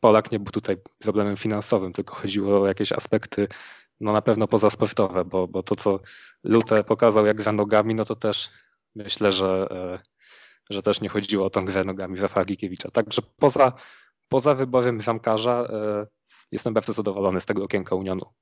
[0.00, 3.48] Polak nie był tutaj problemem finansowym, tylko chodziło o jakieś aspekty
[4.00, 6.00] no na pewno pozasportowe, bo, bo to co
[6.44, 8.50] Lute pokazał jak gra nogami, no to też
[8.94, 10.17] myślę, że e,
[10.70, 12.90] że też nie chodziło o tą grę nogami Rafała Gikiewicza.
[12.90, 13.72] Także poza,
[14.28, 16.06] poza wyborem bramkarza e,
[16.52, 18.32] jestem bardzo zadowolony z tego okienka Unionu.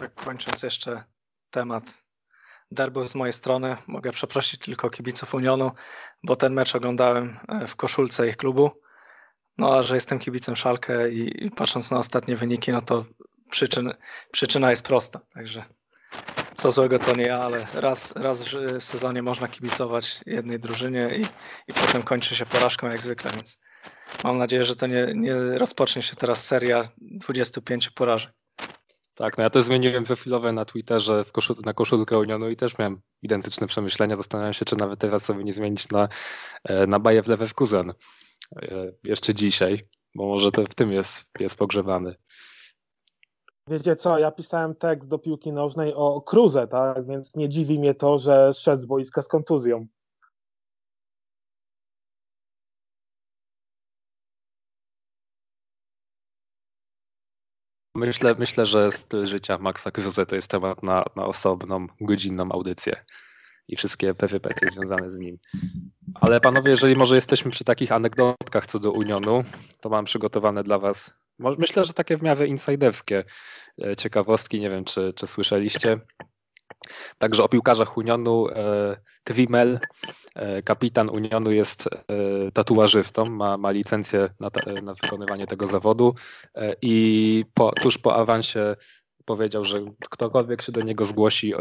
[0.00, 1.04] Tak kończąc jeszcze
[1.50, 2.02] temat
[2.70, 5.72] derby z mojej strony, mogę przeprosić tylko kibiców Unionu,
[6.22, 8.70] bo ten mecz oglądałem e, w koszulce ich klubu.
[9.58, 13.04] No a że jestem kibicem Szalkę i, i patrząc na ostatnie wyniki, no to
[13.50, 13.94] przyczyn,
[14.32, 15.20] przyczyna jest prosta.
[15.34, 15.64] Także
[16.58, 18.42] co złego to nie ale raz, raz
[18.78, 21.22] w sezonie można kibicować jednej drużynie i,
[21.70, 23.60] i potem kończy się porażką jak zwykle, więc
[24.24, 28.32] mam nadzieję, że to nie, nie rozpocznie się teraz seria 25 porażek.
[29.14, 32.78] Tak, no ja też zmieniłem profilowe na Twitterze w koszul na koszulkę Unionu i też
[32.78, 34.16] miałem identyczne przemyślenia.
[34.16, 36.08] Zastanawiam się, czy nawet teraz sobie nie zmienić na,
[36.64, 42.14] e, na Bayer Leverkusen e, jeszcze dzisiaj, bo może to w tym jest, jest pogrzebany.
[43.70, 47.06] Wiecie co, ja pisałem tekst do piłki nożnej o Cruze, tak?
[47.06, 49.86] Więc nie dziwi mnie to, że szedł z boiska z kontuzją.
[57.94, 63.04] Myślę, myślę, że styl życia Maxa Cruze to jest temat na, na osobną, godzinną audycję
[63.68, 65.38] i wszystkie perypetie związane z nim.
[66.14, 69.44] Ale panowie, jeżeli może jesteśmy przy takich anegdotkach co do Unionu,
[69.80, 73.24] to mam przygotowane dla was Myślę, że takie w miarę insiderskie
[73.82, 76.00] e, ciekawostki, nie wiem czy, czy słyszeliście.
[77.18, 79.80] Także o piłkarzach Unionu e, Trimel,
[80.34, 81.88] e, kapitan Unionu jest
[82.54, 84.50] tatuażystą, ma, ma licencję na,
[84.82, 86.14] na wykonywanie tego zawodu
[86.82, 88.76] i po, tuż po awansie
[89.24, 89.78] powiedział, że
[90.10, 91.54] ktokolwiek się do niego zgłosi,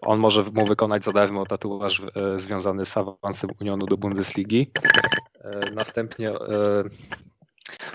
[0.00, 2.02] on może mu wykonać za darmo tatuaż
[2.36, 4.70] związany z awansem Unionu do Bundesligi.
[5.74, 6.32] Następnie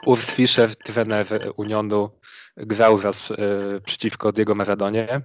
[0.05, 1.25] Urs Fischer, trener
[1.57, 2.09] Unionu,
[2.57, 3.35] grał raz e,
[3.85, 5.21] przeciwko Diego Maradonie e,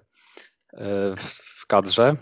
[1.17, 2.17] w kadrze.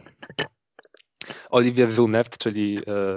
[1.50, 3.16] Olivier Runert, czyli e,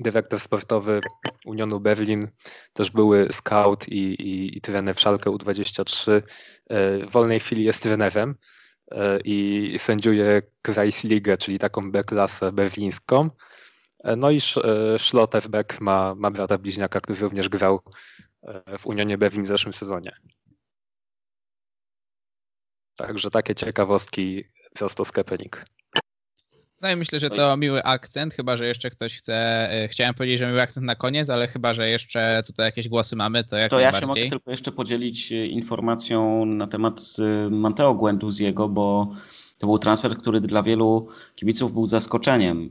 [0.00, 1.00] dyrektor sportowy
[1.46, 2.28] Unionu Berlin,
[2.72, 6.22] też były scout i, i, i trener w Szalkę U23.
[7.06, 8.34] W wolnej chwili jest trenerem
[9.24, 13.30] i sędziuje Kreisligę, czyli taką B-klasę berlińską.
[14.16, 14.40] No i
[14.98, 17.80] Schlotterbeck ma, ma brata bliźniaka, który również grał
[18.78, 20.12] w Unionie Berlin w zeszłym sezonie.
[22.96, 24.44] Także takie ciekawostki
[24.74, 25.64] prosto z Kepenik.
[26.82, 29.34] No i myślę, że to miły akcent, chyba że jeszcze ktoś chce.
[29.70, 33.16] E, chciałem powiedzieć, że miły akcent na koniec, ale chyba że jeszcze tutaj jakieś głosy
[33.16, 37.50] mamy, to jak To ja się mogę tylko jeszcze podzielić e, informacją na temat e,
[37.50, 39.10] Manteo Guenduziego, bo
[39.64, 42.70] to był transfer, który dla wielu kibiców był zaskoczeniem.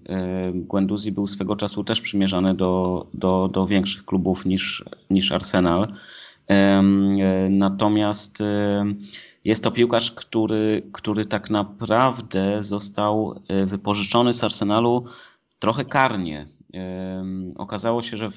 [0.53, 5.87] Guendouzi był swego czasu też przymierzany do, do, do większych klubów niż, niż Arsenal.
[7.49, 8.43] Natomiast
[9.45, 15.05] jest to piłkarz, który, który tak naprawdę został wypożyczony z Arsenalu
[15.59, 16.47] trochę karnie.
[17.55, 18.29] okazało się, że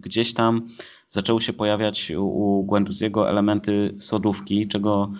[0.00, 0.66] gdzieś tam
[1.08, 5.10] zaczęły się pojawiać u, Guenduziego elementy sodówki, czego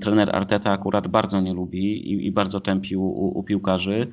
[0.00, 4.06] trener Arteta akurat bardzo nie lubi i, i bardzo tępi u, u, piłkarzy.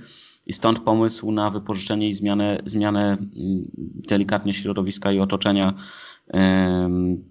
[0.46, 3.66] I stąd pomysł na wypożyczenie i zmianę, zmianę mm,
[4.10, 5.74] delikatnie środowiska i otoczenia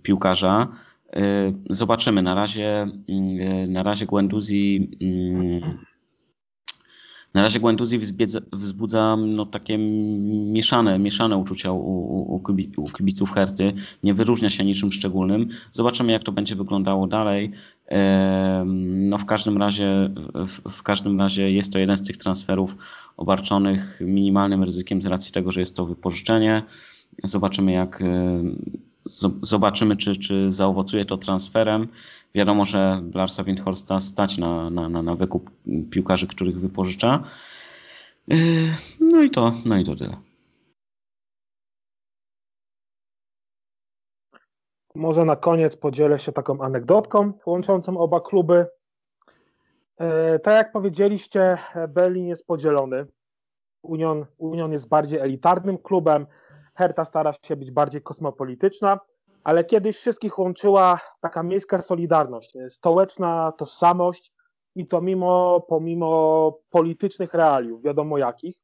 [0.03, 0.69] piłkarza.
[1.13, 2.23] E, zobaczymy.
[2.23, 5.61] Na razie, mm, na razie Guendouzi mm,
[7.35, 7.99] na razie Guendouzi
[8.53, 9.79] wzbudza no, takie
[10.53, 12.43] mieszane, mieszane uczucia u, u,
[12.77, 13.73] u kibiców Herty.
[14.03, 15.49] Nie wyróżnia się niczym szczególnym.
[15.73, 17.51] Zobaczymy, jak to będzie wyglądało dalej.
[18.85, 20.11] No, w, każdym razie,
[20.71, 22.77] w, każdym razie jest to jeden z tych transferów
[23.17, 26.63] obarczonych minimalnym ryzykiem z racji tego, że jest to wypożyczenie.
[27.25, 28.03] Zobaczymy, jak
[29.43, 31.89] zobaczymy, czy, czy zaowocuje to transferem.
[32.35, 35.51] Wiadomo, że Larsa Windhorsta stać na, na, na, na wykup
[35.91, 37.25] piłkarzy, których wypożycza.
[39.01, 40.17] No i to, no i to tyle.
[44.95, 48.67] Może na koniec podzielę się taką anegdotką łączącą oba kluby.
[50.01, 51.59] Yy, tak jak powiedzieliście,
[51.89, 53.07] Berlin jest podzielony.
[53.83, 56.27] Union, Union jest bardziej elitarnym klubem,
[56.75, 59.01] Herta stara się być bardziej kosmopolityczna,
[59.45, 64.33] ale kiedyś wszystkich łączyła taka miejska solidarność, stołeczna tożsamość
[64.75, 68.64] i to mimo, pomimo politycznych realiów, wiadomo jakich.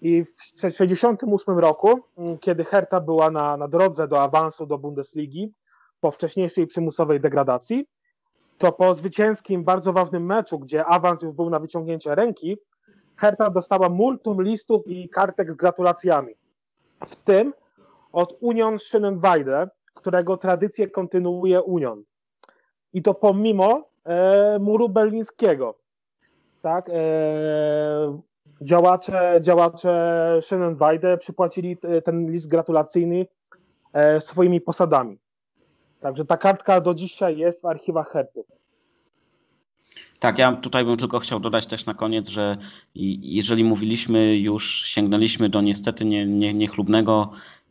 [0.00, 5.52] I w 1968 roku, mm, kiedy Herta była na, na drodze do awansu do Bundesligi
[6.00, 7.86] po wcześniejszej przymusowej degradacji,
[8.58, 12.58] to po zwycięskim, bardzo ważnym meczu, gdzie awans już był na wyciągnięcie ręki,
[13.16, 16.34] Herta dostała multum listów i kartek z gratulacjami.
[17.06, 17.52] W tym
[18.12, 22.02] od Union Schönenweide, którego tradycję kontynuuje Union.
[22.92, 25.78] I to pomimo e, muru berlińskiego.
[26.62, 28.20] Tak, e,
[28.62, 33.26] działacze, działacze Schönenweide przypłacili ten list gratulacyjny
[33.92, 35.18] e, swoimi posadami.
[36.00, 38.44] Także ta kartka do dzisiaj jest w archiwach Herty.
[40.18, 42.56] Tak, ja tutaj bym tylko chciał dodać też na koniec, że
[42.94, 47.65] jeżeli mówiliśmy już, sięgnęliśmy do niestety nie, nie, niechlubnego um,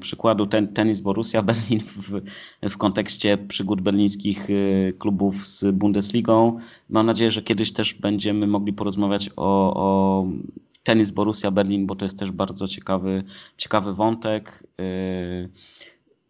[0.00, 2.20] przykładu ten, tenis Borussia Berlin w,
[2.70, 6.58] w kontekście przygód berlińskich y, klubów z Bundesligą.
[6.88, 10.26] Mam nadzieję, że kiedyś też będziemy mogli porozmawiać o, o
[10.82, 13.24] tenis Borussia Berlin, bo to jest też bardzo ciekawy,
[13.56, 14.66] ciekawy wątek.
[14.80, 15.50] Y,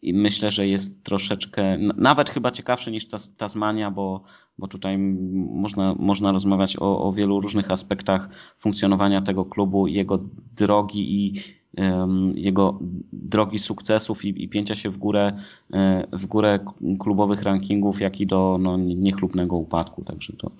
[0.03, 3.07] I myślę, że jest troszeczkę, nawet chyba ciekawszy niż
[3.37, 4.23] Tasmania, bo,
[4.59, 10.23] bo tutaj można, można rozmawiać o, o wielu różnych aspektach funkcjonowania tego klubu, jego
[10.57, 11.43] drogi i
[12.35, 12.79] jego
[13.13, 15.33] drogi sukcesów i, i pięcia się w górę,
[15.73, 16.59] e, w górę
[17.01, 20.05] klubowych rankingów, jak i do no, niechlubnego upadku.
[20.05, 20.51] Także to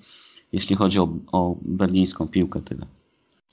[0.51, 2.85] jeśli chodzi o, o berlińską piłkę, tyle.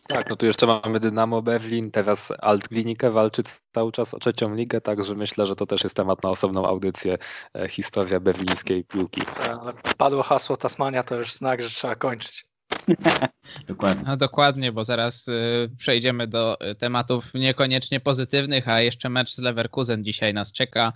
[0.08, 3.42] Tak, no tu jeszcze mamy Dynamo Berlin, teraz Altklinikę walczy
[3.74, 7.18] cały czas o trzecią ligę, także myślę, że to też jest temat na osobną audycję,
[7.54, 9.22] e, historia berlińskiej piłki.
[9.50, 12.47] Ale padło hasło Tasmania, to już znak, że trzeba kończyć.
[13.68, 14.04] dokładnie.
[14.06, 19.38] No dokładnie, bo zaraz y, przejdziemy do y, tematów niekoniecznie pozytywnych, a jeszcze mecz z
[19.38, 20.92] Leverkusen dzisiaj nas czeka,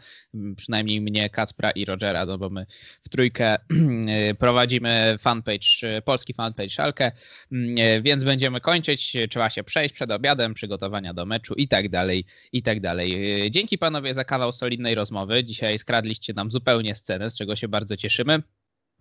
[0.57, 2.67] przynajmniej mnie, Kacpra i Rogera, no bo my
[3.05, 3.59] w trójkę
[4.31, 7.13] y, prowadzimy fanpage, y, polski fanpage Szalkę,
[7.53, 12.25] y, więc będziemy kończyć, trzeba się przejść przed obiadem, przygotowania do meczu i tak dalej,
[12.53, 13.45] i tak dalej.
[13.47, 17.69] Y, dzięki panowie za kawał solidnej rozmowy, dzisiaj skradliście nam zupełnie scenę, z czego się
[17.69, 18.43] bardzo cieszymy.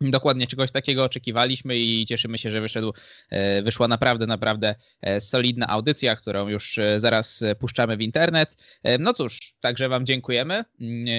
[0.01, 2.93] Dokładnie czegoś takiego oczekiwaliśmy i cieszymy się, że wyszedł,
[3.29, 8.57] e, wyszła naprawdę, naprawdę e, solidna audycja, którą już e, zaraz puszczamy w internet.
[8.99, 10.63] No cóż, także Wam dziękujemy.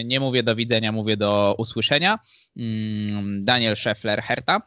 [0.05, 2.19] Nie mówię do widzenia, mówię do usłyszenia.
[2.57, 4.63] Mm, Daniel Scheffler, Herta.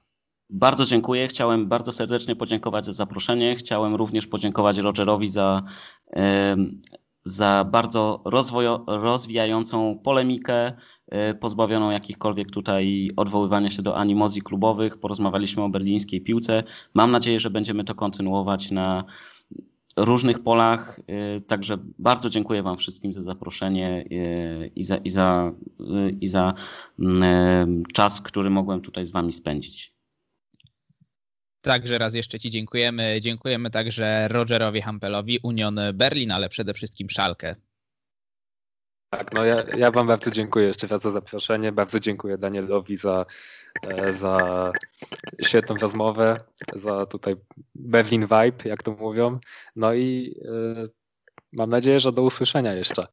[0.49, 1.27] Bardzo dziękuję.
[1.27, 3.55] Chciałem bardzo serdecznie podziękować za zaproszenie.
[3.55, 5.63] Chciałem również podziękować Rogerowi za
[7.25, 8.23] za bardzo
[8.87, 10.73] rozwijającą polemikę,
[11.39, 14.97] pozbawioną jakichkolwiek tutaj odwoływania się do animozji klubowych.
[14.97, 16.63] Porozmawialiśmy o berlińskiej piłce.
[16.93, 19.05] Mam nadzieję, że będziemy to kontynuować na
[19.97, 20.99] różnych polach.
[21.07, 25.51] E, także bardzo dziękuję Wam wszystkim za zaproszenie e, i za, i za,
[26.21, 26.53] i za
[26.99, 29.95] mm, czas, który mogłem tutaj z Wami spędzić.
[31.61, 33.17] Także raz jeszcze Ci dziękujemy.
[33.21, 37.55] Dziękujemy także Rogerowi Hampelowi, Union Berlin, ale przede wszystkim Szalkę.
[39.09, 41.71] Tak, no ja, ja Wam bardzo dziękuję jeszcze raz za zaproszenie.
[41.71, 43.25] Bardzo dziękuję Danielowi za,
[43.87, 44.71] e, za
[45.41, 46.39] świetną rozmowę,
[46.73, 47.35] za tutaj
[47.75, 49.39] Berlin Vibe, jak to mówią.
[49.75, 50.35] No i
[50.85, 50.89] y,
[51.53, 53.07] mam nadzieję, że do usłyszenia jeszcze.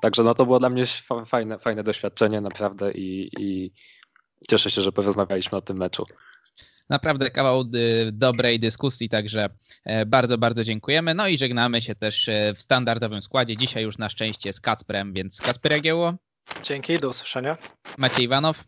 [0.00, 0.84] Także no to było dla mnie
[1.26, 3.72] fajne, fajne doświadczenie naprawdę i, i
[4.50, 6.04] cieszę się, że porozmawialiśmy o tym meczu.
[6.92, 7.64] Naprawdę kawał
[8.12, 9.48] dobrej dyskusji, także
[10.06, 11.14] bardzo, bardzo dziękujemy.
[11.14, 13.56] No i żegnamy się też w standardowym składzie.
[13.56, 16.14] Dzisiaj już na szczęście z Kacprem, więc Kacper Jagiełło.
[16.62, 17.56] Dzięki, do usłyszenia.
[17.98, 18.64] Maciej Iwanow.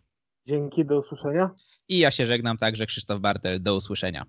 [0.47, 1.51] Dzięki, do usłyszenia.
[1.89, 3.63] I ja się żegnam także, Krzysztof Bartel.
[3.63, 4.27] Do usłyszenia.